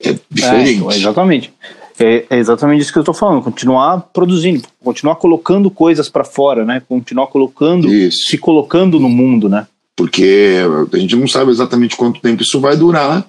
É 0.00 0.16
diferente. 0.30 0.84
É, 0.84 0.96
exatamente. 0.96 1.52
É, 1.98 2.24
é, 2.30 2.38
exatamente 2.38 2.82
isso 2.82 2.92
que 2.92 2.98
eu 2.98 3.02
estou 3.02 3.14
falando, 3.14 3.42
continuar 3.42 4.00
produzindo, 4.12 4.62
continuar 4.82 5.16
colocando 5.16 5.70
coisas 5.70 6.08
para 6.08 6.24
fora, 6.24 6.64
né? 6.64 6.82
Continuar 6.88 7.26
colocando, 7.28 7.92
isso. 7.92 8.28
se 8.28 8.38
colocando 8.38 8.98
no 8.98 9.08
mundo, 9.08 9.48
né? 9.48 9.66
Porque 9.96 10.58
a 10.92 10.96
gente 10.96 11.14
não 11.16 11.28
sabe 11.28 11.50
exatamente 11.50 11.96
quanto 11.96 12.20
tempo 12.20 12.42
isso 12.42 12.60
vai 12.60 12.76
durar 12.76 13.26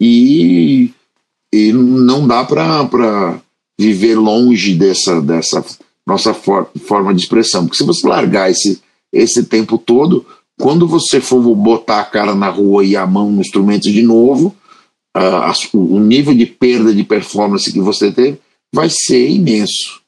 e, 0.00 0.90
e 1.52 1.72
não 1.72 2.26
dá 2.26 2.44
para 2.44 3.38
viver 3.78 4.14
longe 4.14 4.74
dessa, 4.74 5.20
dessa 5.20 5.64
nossa 6.06 6.34
for, 6.34 6.70
forma 6.86 7.14
de 7.14 7.22
expressão. 7.22 7.64
Porque 7.64 7.78
se 7.78 7.84
você 7.84 8.06
largar 8.06 8.50
esse, 8.50 8.82
esse 9.12 9.44
tempo 9.44 9.78
todo, 9.78 10.26
quando 10.60 10.86
você 10.86 11.20
for 11.20 11.40
botar 11.54 12.00
a 12.00 12.04
cara 12.04 12.34
na 12.34 12.48
rua 12.48 12.84
e 12.84 12.96
a 12.96 13.06
mão 13.06 13.30
no 13.30 13.40
instrumento 13.40 13.90
de 13.90 14.02
novo, 14.02 14.54
uh, 15.16 15.76
o 15.76 15.98
nível 15.98 16.34
de 16.34 16.46
perda 16.46 16.94
de 16.94 17.04
performance 17.04 17.72
que 17.72 17.80
você 17.80 18.10
teve 18.12 18.38
vai 18.74 18.88
ser 18.90 19.28
imenso. 19.28 20.02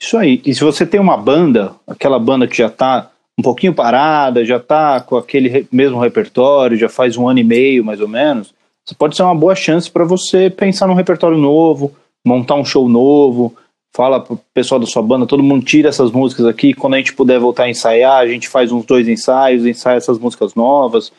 Isso 0.00 0.16
aí. 0.16 0.40
E 0.44 0.54
se 0.54 0.62
você 0.62 0.86
tem 0.86 1.00
uma 1.00 1.16
banda, 1.16 1.74
aquela 1.86 2.18
banda 2.18 2.46
que 2.46 2.56
já 2.56 2.68
está 2.68 3.10
um 3.38 3.42
pouquinho 3.42 3.74
parada, 3.74 4.44
já 4.44 4.56
está 4.56 5.00
com 5.00 5.16
aquele 5.16 5.66
mesmo 5.70 5.98
repertório, 5.98 6.76
já 6.76 6.88
faz 6.88 7.16
um 7.16 7.28
ano 7.28 7.38
e 7.40 7.44
meio 7.44 7.84
mais 7.84 8.00
ou 8.00 8.08
menos, 8.08 8.52
pode 8.96 9.16
ser 9.16 9.22
uma 9.22 9.34
boa 9.34 9.54
chance 9.54 9.90
para 9.90 10.04
você 10.04 10.48
pensar 10.50 10.86
num 10.86 10.94
repertório 10.94 11.36
novo, 11.36 11.94
montar 12.24 12.54
um 12.54 12.64
show 12.64 12.88
novo. 12.88 13.54
Fala 13.98 14.20
pro 14.20 14.38
pessoal 14.54 14.78
da 14.78 14.86
sua 14.86 15.02
banda, 15.02 15.26
todo 15.26 15.42
mundo 15.42 15.64
tira 15.64 15.88
essas 15.88 16.12
músicas 16.12 16.46
aqui. 16.46 16.72
Quando 16.72 16.94
a 16.94 16.98
gente 16.98 17.12
puder 17.14 17.40
voltar 17.40 17.64
a 17.64 17.68
ensaiar, 17.68 18.18
a 18.18 18.28
gente 18.28 18.48
faz 18.48 18.70
uns 18.70 18.86
dois 18.86 19.08
ensaios, 19.08 19.66
ensaia 19.66 19.96
essas 19.96 20.20
músicas 20.20 20.54
novas, 20.54 21.10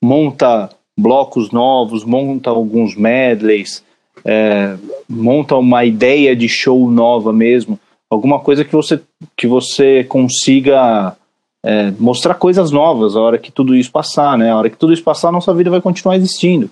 monta 0.00 0.70
blocos 0.96 1.50
novos, 1.50 2.04
monta 2.04 2.48
alguns 2.48 2.94
medleys, 2.94 3.82
é, 4.24 4.76
monta 5.08 5.56
uma 5.56 5.84
ideia 5.84 6.36
de 6.36 6.48
show 6.48 6.88
nova 6.88 7.32
mesmo, 7.32 7.76
alguma 8.08 8.38
coisa 8.38 8.64
que 8.64 8.72
você, 8.72 9.00
que 9.36 9.48
você 9.48 10.04
consiga 10.04 11.16
é, 11.64 11.92
mostrar 11.98 12.34
coisas 12.34 12.70
novas 12.70 13.16
a 13.16 13.20
hora 13.20 13.38
que 13.38 13.50
tudo 13.50 13.74
isso 13.74 13.90
passar, 13.90 14.38
né? 14.38 14.52
A 14.52 14.56
hora 14.56 14.70
que 14.70 14.76
tudo 14.76 14.92
isso 14.92 15.02
passar, 15.02 15.30
a 15.30 15.32
nossa 15.32 15.52
vida 15.52 15.70
vai 15.70 15.80
continuar 15.80 16.14
existindo. 16.14 16.70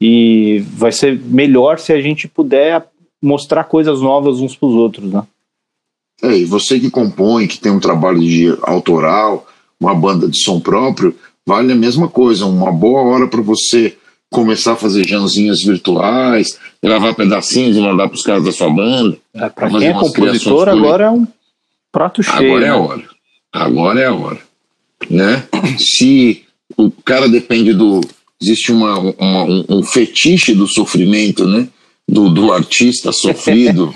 E 0.00 0.58
vai 0.72 0.90
ser 0.90 1.16
melhor 1.20 1.78
se 1.78 1.92
a 1.92 2.00
gente 2.00 2.26
puder 2.26 2.84
mostrar 3.24 3.64
coisas 3.64 4.00
novas 4.00 4.40
uns 4.40 4.54
para 4.54 4.68
os 4.68 4.74
outros, 4.74 5.10
né? 5.10 5.22
É, 6.22 6.36
e 6.36 6.44
você 6.44 6.78
que 6.78 6.90
compõe, 6.90 7.46
que 7.46 7.58
tem 7.58 7.72
um 7.72 7.80
trabalho 7.80 8.20
de 8.20 8.56
autoral, 8.62 9.46
uma 9.80 9.94
banda 9.94 10.28
de 10.28 10.38
som 10.42 10.60
próprio, 10.60 11.14
vale 11.46 11.72
a 11.72 11.76
mesma 11.76 12.08
coisa, 12.08 12.46
uma 12.46 12.70
boa 12.70 13.02
hora 13.02 13.26
para 13.26 13.42
você 13.42 13.96
começar 14.30 14.72
a 14.72 14.76
fazer 14.76 15.06
janzinhas 15.06 15.62
virtuais, 15.62 16.58
gravar 16.82 17.14
pedacinhos 17.14 17.76
e 17.76 17.80
mandar 17.80 18.08
para 18.08 18.16
os 18.16 18.22
caras 18.22 18.44
da 18.44 18.52
sua 18.52 18.70
banda. 18.70 19.16
É, 19.34 19.48
para 19.48 19.70
quem 19.70 19.88
é 19.88 19.92
compositor, 19.92 20.68
agora 20.68 21.04
é 21.04 21.10
um 21.10 21.26
prato 21.90 22.22
cheio. 22.22 22.36
Agora 22.36 22.66
é 22.66 22.68
a 22.68 22.72
né? 22.72 22.78
hora. 22.78 23.04
Agora 23.52 24.00
é 24.00 24.06
a 24.06 24.14
hora. 24.14 24.40
Né? 25.08 25.44
Se 25.78 26.44
o 26.76 26.90
cara 26.90 27.28
depende 27.28 27.72
do. 27.72 28.00
Existe 28.42 28.72
uma, 28.72 28.98
uma 28.98 29.44
um, 29.44 29.64
um, 29.68 29.82
fetiche 29.82 30.54
do 30.54 30.66
sofrimento, 30.66 31.46
né? 31.46 31.68
Do, 32.08 32.28
do 32.28 32.52
artista 32.52 33.12
sofrido. 33.12 33.94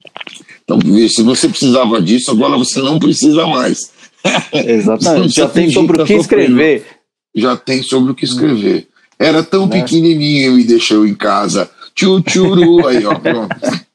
então, 0.62 0.78
se 1.08 1.22
você 1.22 1.48
precisava 1.48 2.00
disso, 2.00 2.30
agora 2.30 2.56
você 2.56 2.80
não 2.80 2.98
precisa 2.98 3.46
mais. 3.46 3.90
Exatamente. 4.52 5.34
Já 5.34 5.48
tem 5.48 5.70
sobre 5.70 6.02
o 6.02 6.06
que 6.06 6.14
escrever. 6.14 6.86
Já 7.34 7.56
tem 7.56 7.82
sobre 7.82 8.12
o 8.12 8.14
que 8.14 8.24
escrever. 8.24 8.88
Era 9.18 9.42
tão 9.42 9.66
né? 9.66 9.80
pequenininho 9.80 10.58
e 10.58 10.64
deixou 10.64 11.06
em 11.06 11.14
casa. 11.14 11.70
Tchutchuru, 11.94 12.86
aí 12.86 13.04
ó, 13.04 13.14
pronto. 13.18 13.56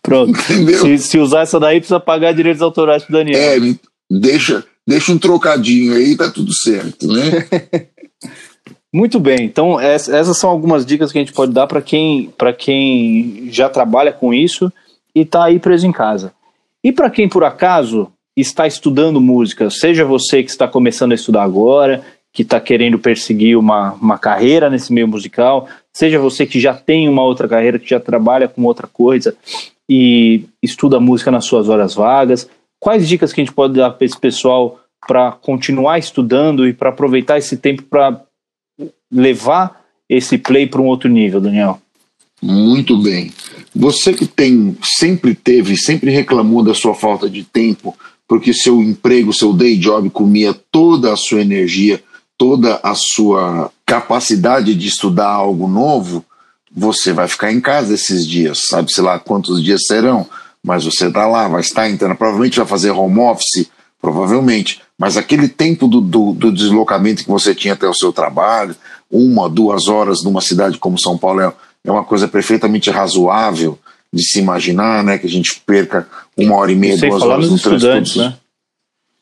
Pronto. 0.00 0.38
Se, 0.40 0.98
se, 0.98 1.18
usar 1.18 1.40
essa 1.40 1.58
daí, 1.58 1.80
precisa 1.80 1.98
pagar 1.98 2.32
direitos 2.32 2.62
autorais 2.62 3.02
pro 3.02 3.14
Daniel. 3.14 3.36
É, 3.36 3.58
deixa, 4.08 4.64
deixa 4.86 5.10
um 5.10 5.18
trocadinho 5.18 5.96
aí, 5.96 6.16
tá 6.16 6.30
tudo 6.30 6.54
certo, 6.54 7.08
né? 7.08 7.48
Muito 8.96 9.20
bem, 9.20 9.44
então 9.44 9.78
essas 9.78 10.38
são 10.38 10.48
algumas 10.48 10.86
dicas 10.86 11.12
que 11.12 11.18
a 11.18 11.20
gente 11.20 11.34
pode 11.34 11.52
dar 11.52 11.66
para 11.66 11.82
quem, 11.82 12.32
quem 12.56 13.46
já 13.50 13.68
trabalha 13.68 14.10
com 14.10 14.32
isso 14.32 14.72
e 15.14 15.20
está 15.20 15.44
aí 15.44 15.58
preso 15.58 15.86
em 15.86 15.92
casa. 15.92 16.32
E 16.82 16.90
para 16.90 17.10
quem 17.10 17.28
por 17.28 17.44
acaso 17.44 18.10
está 18.34 18.66
estudando 18.66 19.20
música, 19.20 19.68
seja 19.68 20.02
você 20.02 20.42
que 20.42 20.48
está 20.48 20.66
começando 20.66 21.12
a 21.12 21.14
estudar 21.14 21.42
agora, 21.42 22.02
que 22.32 22.40
está 22.40 22.58
querendo 22.58 22.98
perseguir 22.98 23.58
uma, 23.58 23.92
uma 24.00 24.16
carreira 24.16 24.70
nesse 24.70 24.90
meio 24.90 25.06
musical, 25.06 25.68
seja 25.92 26.18
você 26.18 26.46
que 26.46 26.58
já 26.58 26.72
tem 26.72 27.06
uma 27.06 27.22
outra 27.22 27.46
carreira, 27.46 27.78
que 27.78 27.90
já 27.90 28.00
trabalha 28.00 28.48
com 28.48 28.64
outra 28.64 28.86
coisa 28.86 29.36
e 29.86 30.46
estuda 30.62 30.98
música 30.98 31.30
nas 31.30 31.44
suas 31.44 31.68
horas 31.68 31.94
vagas, 31.94 32.48
quais 32.80 33.06
dicas 33.06 33.30
que 33.30 33.42
a 33.42 33.44
gente 33.44 33.54
pode 33.54 33.74
dar 33.74 33.90
para 33.90 34.06
esse 34.06 34.18
pessoal 34.18 34.80
para 35.06 35.32
continuar 35.32 35.98
estudando 35.98 36.66
e 36.66 36.72
para 36.72 36.88
aproveitar 36.88 37.36
esse 37.36 37.58
tempo 37.58 37.82
para 37.82 38.22
levar 39.10 39.84
esse 40.08 40.38
play 40.38 40.66
para 40.66 40.80
um 40.80 40.86
outro 40.86 41.08
nível, 41.08 41.40
Daniel? 41.40 41.80
Muito 42.42 42.98
bem. 42.98 43.32
Você 43.74 44.12
que 44.12 44.26
tem, 44.26 44.76
sempre 44.82 45.34
teve, 45.34 45.76
sempre 45.76 46.10
reclamou 46.10 46.62
da 46.62 46.74
sua 46.74 46.94
falta 46.94 47.28
de 47.28 47.44
tempo, 47.44 47.96
porque 48.28 48.52
seu 48.52 48.82
emprego, 48.82 49.32
seu 49.32 49.52
day 49.52 49.76
job 49.76 50.10
comia 50.10 50.54
toda 50.70 51.12
a 51.12 51.16
sua 51.16 51.40
energia, 51.40 52.02
toda 52.36 52.80
a 52.82 52.94
sua 52.94 53.70
capacidade 53.84 54.74
de 54.74 54.88
estudar 54.88 55.28
algo 55.28 55.66
novo, 55.68 56.24
você 56.74 57.12
vai 57.12 57.26
ficar 57.26 57.52
em 57.52 57.60
casa 57.60 57.94
esses 57.94 58.26
dias, 58.26 58.64
sabe-se 58.68 59.00
lá 59.00 59.18
quantos 59.18 59.62
dias 59.62 59.82
serão, 59.86 60.28
mas 60.62 60.84
você 60.84 61.06
está 61.06 61.26
lá, 61.26 61.48
vai 61.48 61.60
estar 61.60 61.88
entrando, 61.88 62.16
provavelmente 62.16 62.58
vai 62.58 62.66
fazer 62.66 62.90
home 62.90 63.20
office, 63.20 63.70
provavelmente, 64.00 64.82
mas 64.98 65.16
aquele 65.16 65.48
tempo 65.48 65.88
do, 65.88 66.00
do, 66.00 66.32
do, 66.32 66.52
deslocamento 66.52 67.22
que 67.22 67.30
você 67.30 67.54
tinha 67.54 67.74
até 67.74 67.88
o 67.88 67.94
seu 67.94 68.12
trabalho, 68.12 68.76
uma, 69.10 69.48
duas 69.48 69.88
horas 69.88 70.22
numa 70.22 70.40
cidade 70.40 70.78
como 70.78 70.98
São 70.98 71.16
Paulo 71.16 71.40
é, 71.40 71.52
é 71.84 71.90
uma 71.90 72.04
coisa 72.04 72.26
perfeitamente 72.26 72.90
razoável 72.90 73.78
de 74.12 74.22
se 74.22 74.38
imaginar, 74.38 75.04
né, 75.04 75.18
que 75.18 75.26
a 75.26 75.30
gente 75.30 75.60
perca 75.66 76.08
uma 76.36 76.56
hora 76.56 76.72
e 76.72 76.76
meia, 76.76 76.96
Sem 76.96 77.08
duas 77.08 77.20
falar 77.22 77.34
horas 77.34 77.50
nos 77.50 77.50
no 77.50 77.56
estudantes, 77.56 78.12
transporte. 78.12 78.18
né? 78.18 78.38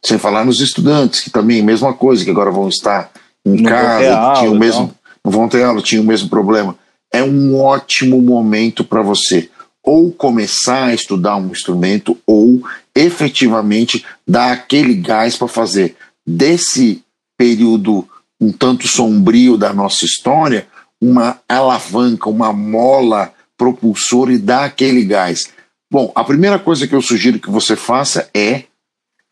Sem 0.05 0.19
falar 0.19 0.45
nos 0.45 0.61
estudantes, 0.61 1.21
que 1.21 1.31
também 1.31 1.63
mesma 1.63 1.93
coisa, 1.95 2.25
que 2.25 2.31
agora 2.31 2.51
vão 2.51 2.69
estar 2.69 3.11
em 3.45 3.63
Não 3.63 3.71
casa, 3.71 4.17
aula 4.19 4.51
o 4.51 4.59
mesmo, 4.59 4.95
não 5.25 5.33
vão 5.33 5.49
ter 5.49 5.65
aula, 5.65 5.81
tinham 5.81 6.05
o 6.05 6.07
mesmo 6.07 6.29
problema. 6.29 6.77
É 7.13 7.23
um 7.23 7.59
ótimo 7.59 8.21
momento 8.21 8.85
para 8.85 9.03
você 9.03 9.49
ou 9.83 10.11
começar 10.11 10.87
a 10.87 10.95
estudar 10.95 11.37
um 11.37 11.51
instrumento 11.51 12.17
ou 12.27 12.63
efetivamente 12.95 14.05
dar 14.27 14.53
aquele 14.53 14.95
gás 14.95 15.37
para 15.37 15.47
fazer 15.47 15.95
desse 16.27 17.03
período 17.37 18.09
um 18.41 18.51
tanto 18.53 18.89
sombrio 18.89 19.57
da 19.57 19.73
nossa 19.73 20.05
história 20.05 20.67
uma 21.01 21.39
alavanca, 21.49 22.29
uma 22.31 22.53
mola 22.53 23.33
propulsora 23.59 24.33
e 24.33 24.39
dar 24.39 24.65
aquele 24.65 25.05
gás. 25.05 25.53
Bom, 25.91 26.13
a 26.15 26.23
primeira 26.25 26.59
coisa 26.59 26.89
que 26.89 26.95
eu 26.95 27.03
sugiro 27.03 27.39
que 27.39 27.51
você 27.51 27.77
faça 27.77 28.31
é 28.33 28.65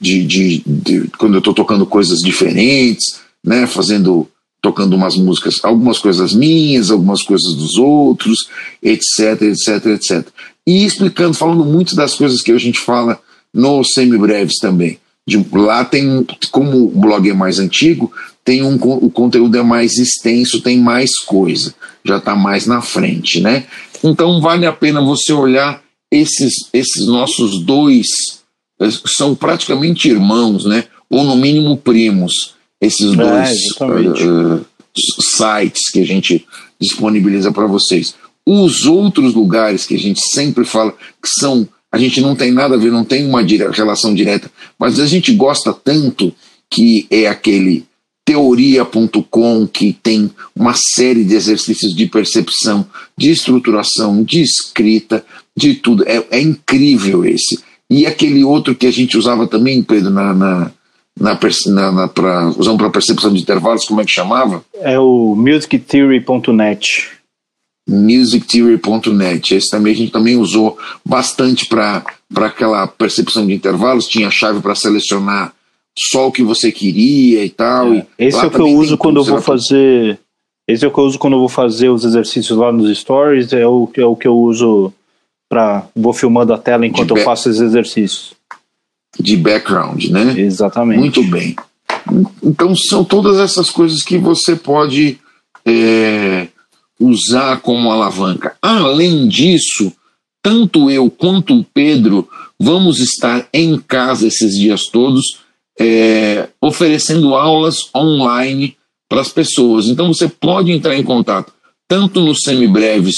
de, 0.00 0.24
de, 0.24 0.62
de 0.66 1.10
quando 1.18 1.34
eu 1.34 1.38
estou 1.38 1.54
tocando 1.54 1.86
coisas 1.86 2.18
diferentes, 2.20 3.20
né, 3.44 3.66
fazendo 3.66 4.28
tocando 4.64 4.96
umas 4.96 5.14
músicas, 5.14 5.56
algumas 5.62 5.98
coisas 5.98 6.32
minhas, 6.32 6.90
algumas 6.90 7.22
coisas 7.22 7.54
dos 7.54 7.76
outros, 7.76 8.48
etc, 8.82 9.42
etc, 9.42 9.86
etc. 9.88 10.26
E 10.66 10.86
explicando, 10.86 11.34
falando 11.34 11.66
muito 11.66 11.94
das 11.94 12.14
coisas 12.14 12.40
que 12.40 12.50
a 12.50 12.56
gente 12.56 12.80
fala 12.80 13.20
no 13.52 13.84
Semibreves 13.84 14.56
também. 14.58 14.98
De, 15.26 15.44
lá 15.52 15.84
tem, 15.84 16.26
como 16.50 16.86
o 16.86 16.98
blog 16.98 17.28
é 17.28 17.34
mais 17.34 17.58
antigo, 17.58 18.10
tem 18.44 18.62
um, 18.62 18.74
o 18.74 19.10
conteúdo 19.10 19.56
é 19.56 19.62
mais 19.62 19.96
extenso, 19.96 20.60
tem 20.60 20.78
mais 20.78 21.18
coisa, 21.18 21.74
já 22.04 22.18
está 22.18 22.36
mais 22.36 22.66
na 22.66 22.82
frente, 22.82 23.40
né? 23.40 23.64
Então 24.02 24.40
vale 24.40 24.66
a 24.66 24.72
pena 24.72 25.00
você 25.00 25.32
olhar 25.32 25.82
esses, 26.12 26.68
esses 26.72 27.06
nossos 27.06 27.64
dois, 27.64 28.06
são 29.16 29.34
praticamente 29.34 30.08
irmãos, 30.08 30.66
né? 30.66 30.84
Ou 31.08 31.24
no 31.24 31.36
mínimo 31.36 31.76
primos, 31.76 32.54
esses 32.80 33.12
É, 33.12 33.16
dois 33.16 33.50
uh, 33.80 34.56
uh, 34.56 34.66
sites 35.22 35.90
que 35.90 36.00
a 36.00 36.06
gente 36.06 36.46
disponibiliza 36.80 37.50
para 37.50 37.66
vocês. 37.66 38.14
Os 38.46 38.84
outros 38.84 39.32
lugares 39.32 39.86
que 39.86 39.94
a 39.94 39.98
gente 39.98 40.20
sempre 40.20 40.66
fala 40.66 40.92
que 40.92 41.28
são, 41.40 41.66
a 41.90 41.96
gente 41.96 42.20
não 42.20 42.36
tem 42.36 42.52
nada 42.52 42.74
a 42.74 42.78
ver, 42.78 42.92
não 42.92 43.04
tem 43.04 43.26
uma 43.26 43.42
dire 43.42 43.66
relação 43.70 44.14
direta, 44.14 44.50
mas 44.78 45.00
a 45.00 45.06
gente 45.06 45.32
gosta 45.32 45.72
tanto 45.72 46.34
que 46.70 47.06
é 47.10 47.26
aquele 47.26 47.86
teoria.com 48.24 49.66
que 49.66 49.92
tem 49.92 50.30
uma 50.56 50.74
série 50.74 51.24
de 51.24 51.34
exercícios 51.34 51.94
de 51.94 52.06
percepção, 52.06 52.86
de 53.16 53.30
estruturação, 53.30 54.22
de 54.24 54.40
escrita, 54.40 55.24
de 55.56 55.74
tudo. 55.74 56.04
É, 56.08 56.24
é 56.30 56.40
incrível 56.40 57.24
esse. 57.24 57.62
E 57.90 58.06
aquele 58.06 58.42
outro 58.42 58.74
que 58.74 58.86
a 58.86 58.90
gente 58.90 59.18
usava 59.18 59.46
também, 59.46 59.82
Pedro, 59.82 60.10
na, 60.10 60.32
na, 60.32 60.70
na, 61.20 61.38
na, 61.66 61.92
na 61.92 62.08
pra, 62.08 62.48
usando 62.56 62.78
para 62.78 62.90
percepção 62.90 63.32
de 63.32 63.42
intervalos, 63.42 63.84
como 63.84 64.00
é 64.00 64.04
que 64.04 64.10
chamava? 64.10 64.64
É 64.80 64.98
o 64.98 65.34
musictheory.net. 65.36 67.10
musictheory.net. 67.86 69.54
Esse 69.54 69.70
também 69.70 69.92
a 69.92 69.96
gente 69.96 70.12
também 70.12 70.36
usou 70.36 70.78
bastante 71.04 71.66
para 71.66 72.02
aquela 72.36 72.86
percepção 72.86 73.46
de 73.46 73.52
intervalos, 73.52 74.08
tinha 74.08 74.30
chave 74.30 74.60
para 74.60 74.74
selecionar 74.74 75.52
só 75.98 76.28
o 76.28 76.32
que 76.32 76.42
você 76.42 76.72
queria 76.72 77.44
e 77.44 77.50
tal. 77.50 77.92
É. 77.92 78.06
E 78.18 78.24
Esse 78.26 78.38
é 78.38 78.46
o 78.46 78.50
que 78.50 78.60
eu 78.60 78.68
uso 78.68 78.98
quando 78.98 79.20
eu 79.20 79.24
vou 79.24 79.40
fazer. 79.40 80.18
Esse 80.66 80.84
é 80.84 80.88
o 80.88 80.90
que 80.90 80.98
eu 80.98 81.04
uso 81.04 81.18
quando 81.18 81.34
eu 81.34 81.40
vou 81.40 81.48
fazer 81.48 81.88
os 81.88 82.04
exercícios 82.04 82.58
lá 82.58 82.72
nos 82.72 82.96
stories. 82.98 83.52
É 83.52 83.66
o, 83.66 83.88
é 83.96 84.04
o 84.04 84.16
que 84.16 84.26
eu 84.26 84.36
uso 84.36 84.92
para 85.48 85.86
vou 85.94 86.12
filmando 86.12 86.52
a 86.52 86.58
tela 86.58 86.86
enquanto 86.86 87.16
eu 87.16 87.22
faço 87.22 87.48
os 87.48 87.60
exercícios. 87.60 88.34
de 89.20 89.36
background, 89.36 90.06
né? 90.06 90.34
Exatamente. 90.36 90.98
Muito 90.98 91.22
bem. 91.24 91.54
Então 92.42 92.74
são 92.74 93.04
todas 93.04 93.38
essas 93.38 93.70
coisas 93.70 94.02
que 94.02 94.18
você 94.18 94.56
pode 94.56 95.18
é, 95.64 96.48
usar 96.98 97.60
como 97.60 97.90
alavanca. 97.90 98.56
Além 98.60 99.28
disso, 99.28 99.92
tanto 100.42 100.90
eu 100.90 101.10
quanto 101.10 101.58
o 101.58 101.64
Pedro 101.64 102.28
vamos 102.58 102.98
estar 102.98 103.46
em 103.52 103.78
casa 103.78 104.26
esses 104.26 104.56
dias 104.56 104.86
todos, 104.86 105.38
é, 105.78 106.48
oferecendo 106.60 107.34
aulas 107.34 107.90
online 107.94 108.76
para 109.08 109.20
as 109.20 109.30
pessoas. 109.30 109.86
Então 109.86 110.12
você 110.12 110.28
pode 110.28 110.72
entrar 110.72 110.96
em 110.96 111.02
contato 111.02 111.52
tanto 111.86 112.18
no 112.20 112.34
semibreves, 112.34 113.14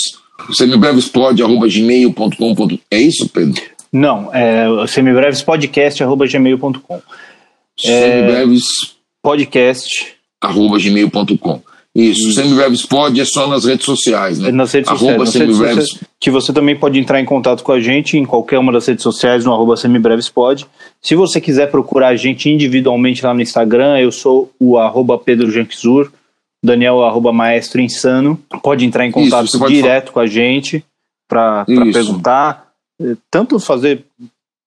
semibrevespod.gmail.com. 0.53 2.79
É 2.91 2.99
isso, 2.99 3.29
Pedro? 3.29 3.63
Não, 3.93 4.35
é 4.35 4.67
semibrevespodcast.gmail.com. 4.87 7.03
Semibreves 7.79 8.67
Podcast 9.23 10.17
arroba 10.41 10.79
gmail.com. 10.79 11.63
Isso, 11.97 12.33
Semibreves 12.33 12.85
pode 12.85 13.19
é 13.19 13.25
só 13.25 13.49
nas 13.49 13.65
redes 13.65 13.87
sociais, 13.87 14.39
né? 14.39 14.53
nas 14.53 14.71
redes 14.71 14.91
Arroba 14.91 15.25
sociais. 15.25 15.57
sociais, 15.57 16.01
que 16.21 16.31
você 16.31 16.53
também 16.53 16.77
pode 16.77 16.99
entrar 16.99 17.19
em 17.19 17.25
contato 17.25 17.65
com 17.65 17.73
a 17.73 17.81
gente 17.81 18.19
em 18.19 18.27
qualquer 18.27 18.59
uma 18.59 18.71
das 18.71 18.87
redes 18.87 19.03
sociais, 19.03 19.47
no 19.47 19.53
arroba 19.55 19.79
semibrevespod. 19.79 20.67
Se 21.01 21.15
você 21.15 21.41
quiser 21.41 21.71
procurar 21.71 22.09
a 22.09 22.17
gente 22.17 22.51
individualmente 22.51 23.25
lá 23.25 23.33
no 23.33 23.41
Instagram, 23.41 23.99
eu 23.99 24.13
sou 24.13 24.53
o 24.61 24.77
arroba 24.77 25.17
Pedro 25.17 25.51
Janquizur, 25.51 26.13
Daniel 26.63 27.03
arroba 27.03 27.33
Maestro 27.33 27.81
Insano. 27.81 28.39
Pode 28.63 28.85
entrar 28.85 29.07
em 29.07 29.11
contato 29.11 29.59
pode 29.59 29.75
direto 29.75 30.13
com 30.13 30.21
a 30.21 30.27
gente 30.27 30.85
para 31.27 31.65
Isso. 31.67 31.93
perguntar, 31.93 32.73
eh, 33.01 33.17
tanto 33.31 33.59
fazer 33.59 34.05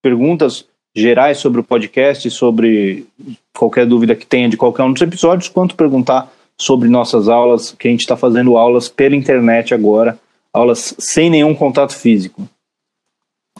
perguntas 0.01 0.65
gerais 0.95 1.37
sobre 1.37 1.61
o 1.61 1.63
podcast, 1.63 2.27
sobre 2.31 3.05
qualquer 3.53 3.85
dúvida 3.85 4.15
que 4.15 4.25
tenha 4.25 4.49
de 4.49 4.57
qualquer 4.57 4.81
um 4.81 4.91
dos 4.91 5.01
episódios, 5.03 5.47
quanto 5.47 5.75
perguntar 5.75 6.31
sobre 6.59 6.89
nossas 6.89 7.29
aulas, 7.29 7.71
que 7.71 7.87
a 7.87 7.91
gente 7.91 8.01
está 8.01 8.17
fazendo 8.17 8.57
aulas 8.57 8.89
pela 8.89 9.15
internet 9.15 9.73
agora, 9.73 10.19
aulas 10.53 10.93
sem 10.99 11.29
nenhum 11.29 11.55
contato 11.55 11.95
físico. 11.95 12.47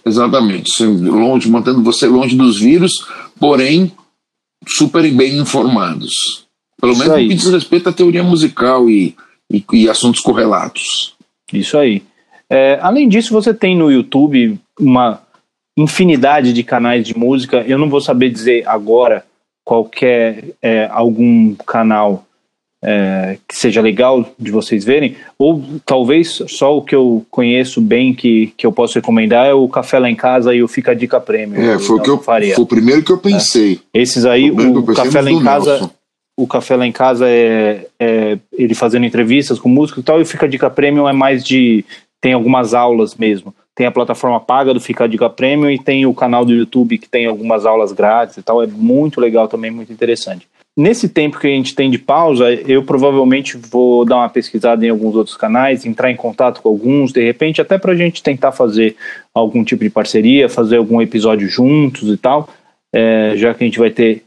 Exatamente. 0.05 0.83
Longe, 0.83 1.49
mantendo 1.49 1.81
você 1.81 2.07
longe 2.07 2.35
dos 2.35 2.59
vírus, 2.59 2.91
porém 3.39 3.91
super 4.67 5.09
bem 5.11 5.37
informados. 5.37 6.11
Pelo 6.79 6.93
Isso 6.93 7.01
menos 7.01 7.21
no 7.21 7.27
que 7.29 7.35
diz 7.35 7.49
respeito 7.49 7.89
à 7.89 7.93
teoria 7.93 8.23
musical 8.23 8.89
e, 8.89 9.15
e, 9.51 9.63
e 9.73 9.89
assuntos 9.89 10.21
correlatos. 10.21 11.15
Isso 11.51 11.77
aí. 11.77 12.03
É, 12.49 12.79
além 12.81 13.07
disso, 13.07 13.33
você 13.33 13.53
tem 13.53 13.77
no 13.77 13.91
YouTube 13.91 14.59
uma 14.79 15.21
infinidade 15.77 16.51
de 16.51 16.63
canais 16.63 17.05
de 17.05 17.17
música. 17.17 17.63
Eu 17.67 17.77
não 17.77 17.89
vou 17.89 18.01
saber 18.01 18.29
dizer 18.29 18.67
agora 18.67 19.25
qualquer 19.63 20.55
é, 20.61 20.87
algum 20.91 21.53
canal 21.55 22.25
é, 22.81 23.37
que 23.47 23.55
seja 23.55 23.81
legal 23.81 24.25
de 24.37 24.51
vocês 24.51 24.85
verem, 24.85 25.15
ou 25.37 25.63
talvez 25.85 26.41
só 26.47 26.77
o 26.77 26.81
que 26.81 26.95
eu 26.95 27.25
conheço 27.29 27.81
bem 27.81 28.13
que, 28.13 28.53
que 28.55 28.65
eu 28.65 28.71
posso 28.71 28.95
recomendar 28.95 29.47
é 29.47 29.53
o 29.53 29.67
Café 29.67 29.99
Lá 29.99 30.09
em 30.09 30.15
Casa 30.15 30.53
e 30.53 30.63
o 30.63 30.67
Fica 30.67 30.91
a 30.91 30.93
Dica 30.93 31.19
Prêmio. 31.19 31.61
É, 31.61 31.77
foi 31.77 31.97
o 31.97 32.01
que 32.01 32.09
eu 32.09 32.17
faria. 32.17 32.55
Foi 32.55 32.63
o 32.63 32.67
primeiro 32.67 33.03
que 33.03 33.11
eu 33.11 33.17
pensei. 33.17 33.81
É. 33.93 34.01
Esses 34.01 34.25
aí, 34.25 34.49
o, 34.49 34.79
o 34.79 34.93
Café 34.93 35.21
Lá 35.21 35.31
em 35.31 35.43
Casa. 35.43 35.71
Nelson. 35.71 35.91
O 36.37 36.47
Café 36.47 36.75
Lá 36.77 36.87
em 36.87 36.91
Casa 36.91 37.27
é, 37.27 37.85
é, 37.99 38.37
ele 38.53 38.73
fazendo 38.73 39.05
entrevistas 39.05 39.59
com 39.59 39.67
músicos 39.67 40.01
e 40.01 40.05
tal, 40.05 40.19
e 40.19 40.21
o 40.21 40.25
Fica 40.25 40.45
a 40.45 40.49
Dica 40.49 40.69
Premium 40.69 41.07
é 41.07 41.13
mais 41.13 41.43
de. 41.43 41.83
tem 42.21 42.31
algumas 42.31 42.73
aulas 42.73 43.15
mesmo. 43.15 43.53
Tem 43.75 43.87
a 43.87 43.91
plataforma 43.91 44.39
paga 44.39 44.73
do 44.73 44.79
Fica 44.79 45.03
a 45.03 45.07
Dica 45.07 45.29
Premium 45.29 45.69
e 45.69 45.77
tem 45.77 46.05
o 46.05 46.13
canal 46.13 46.45
do 46.45 46.53
YouTube 46.53 46.97
que 46.97 47.09
tem 47.09 47.25
algumas 47.25 47.65
aulas 47.65 47.91
grátis 47.91 48.37
e 48.37 48.41
tal. 48.41 48.63
É 48.63 48.67
muito 48.67 49.19
legal 49.19 49.49
também, 49.49 49.69
muito 49.69 49.91
interessante. 49.91 50.47
Nesse 50.77 51.09
tempo 51.09 51.39
que 51.39 51.47
a 51.47 51.49
gente 51.49 51.75
tem 51.75 51.89
de 51.89 51.97
pausa, 51.97 52.53
eu 52.53 52.83
provavelmente 52.83 53.57
vou 53.57 54.05
dar 54.05 54.17
uma 54.17 54.29
pesquisada 54.29 54.85
em 54.85 54.89
alguns 54.89 55.13
outros 55.13 55.35
canais, 55.35 55.85
entrar 55.85 56.09
em 56.09 56.15
contato 56.15 56.61
com 56.61 56.69
alguns, 56.69 57.11
de 57.11 57.21
repente, 57.21 57.59
até 57.59 57.77
para 57.77 57.91
a 57.91 57.95
gente 57.95 58.23
tentar 58.23 58.53
fazer 58.53 58.95
algum 59.33 59.63
tipo 59.63 59.83
de 59.83 59.89
parceria, 59.89 60.47
fazer 60.47 60.77
algum 60.77 61.01
episódio 61.01 61.49
juntos 61.49 62.07
e 62.09 62.15
tal, 62.15 62.49
é, 62.93 63.33
já 63.35 63.53
que 63.53 63.63
a 63.63 63.67
gente 63.67 63.79
vai 63.79 63.89
ter. 63.89 64.23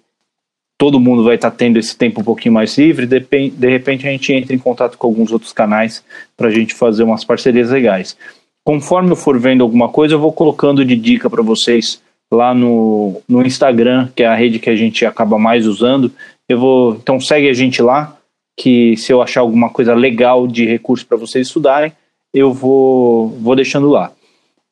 Todo 0.78 1.00
mundo 1.00 1.24
vai 1.24 1.36
estar 1.36 1.50
tá 1.50 1.56
tendo 1.56 1.78
esse 1.78 1.96
tempo 1.96 2.20
um 2.20 2.24
pouquinho 2.24 2.54
mais 2.54 2.76
livre, 2.76 3.06
de, 3.06 3.20
de 3.20 3.70
repente 3.70 4.06
a 4.06 4.10
gente 4.10 4.32
entra 4.32 4.54
em 4.54 4.58
contato 4.58 4.98
com 4.98 5.06
alguns 5.06 5.32
outros 5.32 5.52
canais 5.52 6.04
para 6.36 6.48
a 6.48 6.50
gente 6.50 6.74
fazer 6.74 7.04
umas 7.04 7.24
parcerias 7.24 7.70
legais. 7.70 8.16
Conforme 8.64 9.12
eu 9.12 9.16
for 9.16 9.38
vendo 9.38 9.62
alguma 9.62 9.88
coisa, 9.88 10.14
eu 10.14 10.18
vou 10.18 10.32
colocando 10.32 10.84
de 10.84 10.96
dica 10.96 11.30
para 11.30 11.42
vocês 11.42 12.02
lá 12.32 12.54
no, 12.54 13.20
no 13.28 13.44
Instagram, 13.44 14.08
que 14.16 14.22
é 14.22 14.26
a 14.26 14.34
rede 14.34 14.58
que 14.58 14.70
a 14.70 14.76
gente 14.76 15.04
acaba 15.04 15.38
mais 15.38 15.66
usando. 15.66 16.10
Eu 16.52 16.58
vou, 16.58 16.94
então 16.94 17.18
segue 17.18 17.48
a 17.48 17.54
gente 17.54 17.80
lá, 17.80 18.16
que 18.56 18.94
se 18.98 19.10
eu 19.10 19.22
achar 19.22 19.40
alguma 19.40 19.70
coisa 19.70 19.94
legal 19.94 20.46
de 20.46 20.66
recurso 20.66 21.06
para 21.06 21.16
vocês 21.16 21.46
estudarem, 21.46 21.92
eu 22.32 22.52
vou, 22.52 23.28
vou 23.28 23.56
deixando 23.56 23.88
lá. 23.88 24.12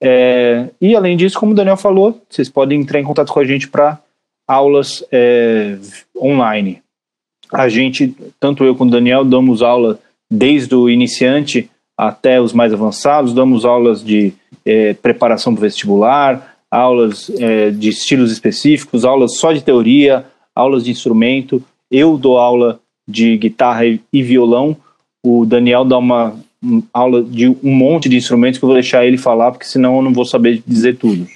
É, 0.03 0.69
e 0.81 0.95
além 0.95 1.17
disso, 1.17 1.39
como 1.39 1.53
o 1.53 1.55
Daniel 1.55 1.77
falou, 1.77 2.21
vocês 2.29 2.49
podem 2.49 2.81
entrar 2.81 3.01
em 3.01 3.05
contato 3.05 3.33
com 3.33 3.41
a 3.41 3.45
gente 3.45 3.67
para 3.69 3.99
aulas 4.47 5.03
é, 5.11 5.79
online. 6.21 6.83
A 7.51 7.69
gente, 7.69 8.15
tanto 8.39 8.63
eu 8.63 8.75
quanto 8.75 8.91
o 8.91 8.93
Daniel, 8.93 9.25
damos 9.25 9.63
aula 9.63 9.99
desde 10.31 10.75
o 10.75 10.89
iniciante 10.89 11.71
até 11.97 12.41
os 12.41 12.53
mais 12.53 12.73
avançados, 12.73 13.33
damos 13.33 13.65
aulas 13.65 14.05
de 14.05 14.33
é, 14.67 14.93
preparação 14.95 15.55
para 15.55 15.63
vestibular, 15.63 16.57
aulas 16.71 17.31
é, 17.39 17.71
de 17.71 17.89
estilos 17.89 18.31
específicos, 18.31 19.05
aulas 19.05 19.37
só 19.39 19.53
de 19.53 19.63
teoria, 19.63 20.27
aulas 20.55 20.85
de 20.85 20.91
instrumento. 20.91 21.63
Eu 21.91 22.17
dou 22.17 22.39
aula 22.39 22.81
de 23.09 23.37
guitarra 23.37 23.83
e 23.85 24.23
violão. 24.23 24.77
O 25.25 25.45
Daniel 25.45 25.85
dá 25.85 25.99
uma 25.99 26.35
aula 26.93 27.23
de 27.23 27.49
um 27.49 27.75
monte 27.75 28.09
de 28.09 28.17
instrumentos 28.17 28.59
que 28.59 28.65
eu 28.65 28.69
vou 28.69 28.77
deixar 28.77 29.05
ele 29.05 29.19
falar, 29.19 29.51
porque 29.51 29.67
senão 29.67 29.97
eu 29.97 30.03
não 30.03 30.13
vou 30.13 30.25
saber 30.25 30.63
dizer 30.67 30.97
tudo. 30.97 31.27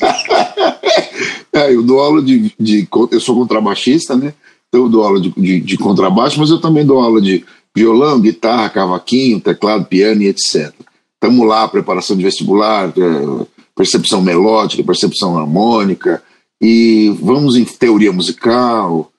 é, 1.52 1.74
eu 1.74 1.82
dou 1.82 2.00
aula 2.00 2.22
de, 2.22 2.52
de, 2.58 2.88
Eu 3.10 3.20
sou 3.20 3.36
contrabaixista, 3.36 4.16
né? 4.16 4.32
Eu 4.72 4.88
dou 4.88 5.04
aula 5.04 5.20
de, 5.20 5.30
de, 5.30 5.60
de 5.60 5.76
contrabaixo, 5.76 6.40
mas 6.40 6.50
eu 6.50 6.60
também 6.60 6.84
dou 6.84 7.00
aula 7.00 7.20
de 7.20 7.44
violão, 7.74 8.20
guitarra, 8.20 8.70
cavaquinho, 8.70 9.40
teclado, 9.40 9.84
piano 9.84 10.22
e 10.22 10.28
etc. 10.28 10.72
Estamos 11.14 11.46
lá, 11.46 11.68
preparação 11.68 12.16
de 12.16 12.24
vestibular, 12.24 12.88
é, 12.88 13.46
percepção 13.74 14.22
melódica, 14.22 14.82
percepção 14.82 15.38
harmônica, 15.38 16.22
e 16.60 17.14
vamos 17.20 17.56
em 17.56 17.64
teoria 17.64 18.12
musical. 18.12 19.10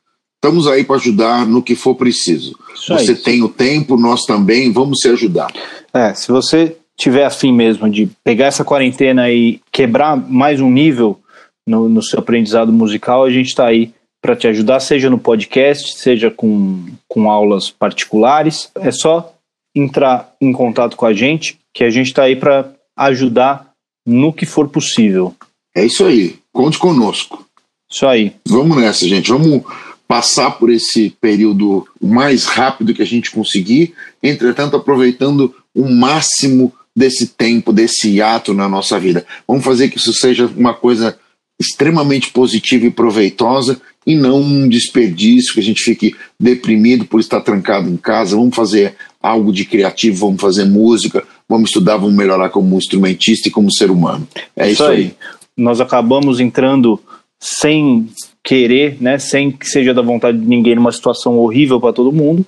Estamos 0.46 0.68
aí 0.68 0.84
para 0.84 0.98
ajudar 0.98 1.48
no 1.48 1.60
que 1.60 1.74
for 1.74 1.96
preciso. 1.96 2.56
Isso 2.76 2.94
você 2.94 3.16
tem 3.16 3.42
o 3.42 3.50
tempo, 3.50 3.98
nós 3.98 4.26
também, 4.26 4.72
vamos 4.72 5.00
se 5.02 5.10
ajudar. 5.10 5.52
É, 5.92 6.14
se 6.14 6.32
você 6.32 6.78
tiver 6.96 7.26
afim 7.26 7.52
mesmo 7.52 7.90
de 7.90 8.08
pegar 8.24 8.46
essa 8.46 8.64
quarentena 8.64 9.28
e 9.32 9.60
quebrar 9.72 10.16
mais 10.16 10.62
um 10.62 10.70
nível 10.70 11.20
no, 11.68 11.90
no 11.90 12.04
seu 12.04 12.20
aprendizado 12.20 12.72
musical, 12.72 13.24
a 13.24 13.32
gente 13.32 13.48
está 13.48 13.66
aí 13.66 13.92
para 14.22 14.36
te 14.36 14.48
ajudar, 14.48 14.80
seja 14.82 15.10
no 15.10 15.18
podcast, 15.18 15.98
seja 15.98 16.30
com, 16.30 16.86
com 17.08 17.32
aulas 17.32 17.72
particulares. 17.72 18.70
É 18.76 18.92
só 18.92 19.34
entrar 19.76 20.32
em 20.40 20.52
contato 20.52 20.96
com 20.96 21.08
a 21.08 21.14
gente, 21.14 21.58
que 21.74 21.84
a 21.84 21.90
gente 21.90 22.10
está 22.10 22.26
aí 22.26 22.36
para 22.36 22.72
ajudar 22.96 23.72
no 24.06 24.32
que 24.32 24.46
for 24.46 24.70
possível. 24.70 25.34
É 25.76 25.84
isso 25.84 26.06
aí. 26.06 26.36
Conte 26.54 26.78
conosco. 26.78 27.44
Isso 27.92 28.06
aí. 28.06 28.34
Vamos 28.48 28.78
nessa, 28.78 29.08
gente. 29.08 29.32
Vamos 29.32 29.64
passar 30.08 30.52
por 30.52 30.72
esse 30.72 31.10
período 31.22 31.88
o 32.00 32.08
mais 32.08 32.46
rápido 32.46 32.94
que 32.94 33.02
a 33.02 33.06
gente 33.06 33.32
conseguir, 33.32 33.94
entretanto, 34.22 34.76
aproveitando 34.76 35.54
o 35.74 35.90
máximo 35.90 36.72
desse 36.96 37.28
tempo, 37.28 37.74
desse 37.74 38.22
ato 38.22 38.54
na 38.54 38.70
nossa 38.70 39.00
vida. 39.00 39.26
Vamos 39.48 39.66
fazer 39.66 39.90
que 39.90 39.98
isso 39.98 40.14
seja 40.14 40.50
uma 40.56 40.74
coisa 40.74 41.18
extremamente 41.60 42.32
positiva 42.32 42.86
e 42.86 42.92
proveitosa 42.92 43.80
e 44.06 44.16
não 44.16 44.42
um 44.42 44.70
desperdício, 44.70 45.54
que 45.54 45.60
a 45.60 45.64
gente 45.64 45.82
fique 45.82 46.16
deprimido 46.40 47.06
por 47.06 47.20
estar 47.20 47.42
trancado 47.42 47.90
em 47.90 47.98
casa. 47.98 48.36
Vamos 48.36 48.56
fazer 48.56 48.96
algo 49.22 49.52
de 49.52 49.66
criativo, 49.66 50.28
vamos 50.28 50.42
fazer 50.42 50.66
música, 50.66 51.24
vamos 51.50 51.70
estudar, 51.70 51.98
vamos 51.98 52.16
melhorar 52.16 52.50
como 52.50 52.78
instrumentista 52.78 53.50
e 53.50 53.52
como 53.52 53.74
ser 53.74 53.90
humano. 53.90 54.28
É 54.56 54.70
isso, 54.70 54.84
isso 54.84 54.92
aí. 54.92 54.98
aí. 54.98 55.16
Nós 55.58 55.82
acabamos 55.82 56.40
entrando 56.40 57.02
sem 57.40 58.10
querer, 58.46 58.98
né, 59.02 59.18
sem 59.18 59.52
que 59.52 59.68
seja 59.68 59.92
da 59.92 60.04
vontade 60.04 60.38
de 60.38 60.46
ninguém, 60.48 60.76
numa 60.76 60.92
situação 60.92 61.36
horrível 61.40 61.82
para 61.82 61.92
todo 61.92 62.12
mundo, 62.12 62.46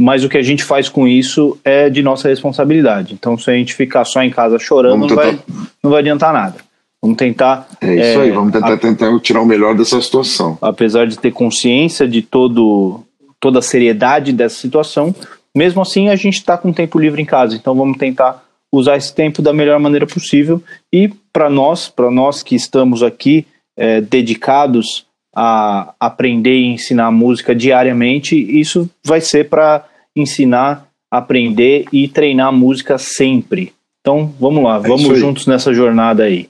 mas 0.00 0.24
o 0.24 0.28
que 0.28 0.38
a 0.38 0.42
gente 0.42 0.64
faz 0.64 0.88
com 0.88 1.06
isso 1.06 1.58
é 1.62 1.90
de 1.90 2.02
nossa 2.02 2.28
responsabilidade. 2.28 3.12
Então, 3.12 3.36
se 3.36 3.50
a 3.50 3.54
gente 3.54 3.74
ficar 3.74 4.06
só 4.06 4.22
em 4.22 4.30
casa 4.30 4.58
chorando, 4.58 5.06
não 5.06 5.14
vai, 5.14 5.38
não 5.82 5.90
vai 5.90 6.00
adiantar 6.00 6.32
nada. 6.32 6.56
Vamos 7.00 7.18
tentar. 7.18 7.68
É 7.78 7.94
isso 7.94 8.18
é, 8.18 8.22
aí, 8.22 8.30
vamos 8.30 8.52
tentar, 8.52 8.72
a, 8.72 8.76
tentar 8.78 9.20
tirar 9.20 9.42
o 9.42 9.46
melhor 9.46 9.76
dessa 9.76 10.00
situação. 10.00 10.56
Apesar 10.62 11.06
de 11.06 11.18
ter 11.18 11.30
consciência 11.30 12.08
de 12.08 12.22
todo, 12.22 13.02
toda 13.38 13.58
a 13.58 13.62
seriedade 13.62 14.32
dessa 14.32 14.56
situação, 14.56 15.14
mesmo 15.54 15.82
assim 15.82 16.08
a 16.08 16.16
gente 16.16 16.38
está 16.38 16.56
com 16.56 16.72
tempo 16.72 16.98
livre 16.98 17.20
em 17.20 17.26
casa, 17.26 17.54
então 17.54 17.74
vamos 17.74 17.98
tentar 17.98 18.42
usar 18.72 18.96
esse 18.96 19.14
tempo 19.14 19.42
da 19.42 19.52
melhor 19.52 19.78
maneira 19.78 20.06
possível. 20.06 20.62
E 20.90 21.12
para 21.30 21.50
nós, 21.50 21.86
para 21.88 22.10
nós 22.10 22.42
que 22.42 22.56
estamos 22.56 23.02
aqui 23.02 23.46
é, 23.76 24.00
dedicados 24.00 25.06
a 25.34 25.94
aprender 25.98 26.56
e 26.56 26.66
ensinar 26.66 27.10
música 27.10 27.54
diariamente, 27.54 28.36
isso 28.36 28.88
vai 29.04 29.20
ser 29.20 29.48
para 29.48 29.84
ensinar, 30.14 30.86
aprender 31.10 31.86
e 31.92 32.06
treinar 32.08 32.52
música 32.52 32.98
sempre. 32.98 33.72
Então 34.00 34.32
vamos 34.38 34.62
lá, 34.62 34.76
é 34.76 34.80
vamos 34.80 35.18
juntos 35.18 35.46
nessa 35.46 35.72
jornada 35.72 36.24
aí. 36.24 36.48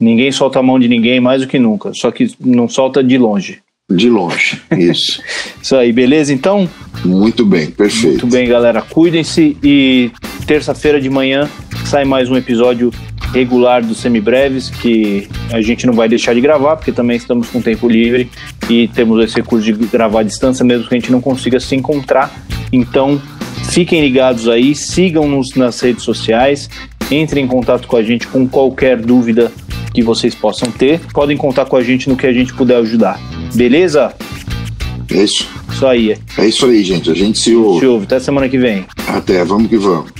Ninguém 0.00 0.30
solta 0.32 0.58
a 0.58 0.62
mão 0.62 0.78
de 0.78 0.88
ninguém 0.88 1.20
mais 1.20 1.42
do 1.42 1.48
que 1.48 1.58
nunca, 1.58 1.92
só 1.94 2.10
que 2.10 2.34
não 2.40 2.68
solta 2.68 3.02
de 3.02 3.16
longe. 3.16 3.60
De 3.90 4.08
longe, 4.08 4.62
isso. 4.72 5.22
isso 5.62 5.76
aí, 5.76 5.92
beleza 5.92 6.32
então? 6.32 6.68
Muito 7.04 7.44
bem, 7.44 7.70
perfeito. 7.70 8.22
Muito 8.22 8.26
bem, 8.28 8.48
galera. 8.48 8.80
Cuidem-se 8.80 9.56
e 9.62 10.10
terça-feira 10.46 11.00
de 11.00 11.10
manhã 11.10 11.48
sai 11.84 12.04
mais 12.04 12.30
um 12.30 12.36
episódio 12.36 12.90
regular 13.34 13.84
dos 13.84 13.98
semibreves 13.98 14.70
que 14.70 15.28
a 15.52 15.60
gente 15.60 15.86
não 15.86 15.92
vai 15.92 16.08
deixar 16.08 16.34
de 16.34 16.40
gravar, 16.40 16.76
porque 16.76 16.92
também 16.92 17.16
estamos 17.16 17.50
com 17.50 17.60
tempo 17.60 17.88
livre 17.88 18.30
e 18.70 18.86
temos 18.88 19.22
esse 19.24 19.34
recurso 19.34 19.64
de 19.64 19.72
gravar 19.72 20.20
à 20.20 20.22
distância, 20.22 20.64
mesmo 20.64 20.88
que 20.88 20.94
a 20.94 20.98
gente 20.98 21.10
não 21.10 21.20
consiga 21.20 21.58
se 21.58 21.74
encontrar. 21.74 22.32
Então, 22.72 23.20
fiquem 23.70 24.00
ligados 24.00 24.48
aí, 24.48 24.72
sigam-nos 24.72 25.54
nas 25.56 25.80
redes 25.80 26.04
sociais, 26.04 26.70
entrem 27.10 27.44
em 27.44 27.48
contato 27.48 27.88
com 27.88 27.96
a 27.96 28.02
gente 28.04 28.28
com 28.28 28.46
qualquer 28.46 28.98
dúvida 28.98 29.50
que 29.92 30.00
vocês 30.00 30.32
possam 30.32 30.70
ter. 30.70 31.00
Podem 31.12 31.36
contar 31.36 31.64
com 31.64 31.76
a 31.76 31.82
gente 31.82 32.08
no 32.08 32.16
que 32.16 32.28
a 32.28 32.32
gente 32.32 32.54
puder 32.54 32.76
ajudar. 32.76 33.20
Beleza? 33.52 34.14
É 35.10 35.24
isso. 35.24 35.48
Isso 35.72 35.86
aí. 35.86 36.16
É 36.38 36.46
isso 36.46 36.66
aí, 36.66 36.84
gente. 36.84 37.10
A 37.10 37.14
gente 37.14 37.38
se 37.38 37.54
ouve. 37.54 37.80
Se 37.80 37.86
ouve. 37.86 38.04
Até 38.04 38.20
semana 38.20 38.48
que 38.48 38.58
vem. 38.58 38.86
Até. 39.08 39.44
Vamos 39.44 39.68
que 39.68 39.76
vamos. 39.76 40.12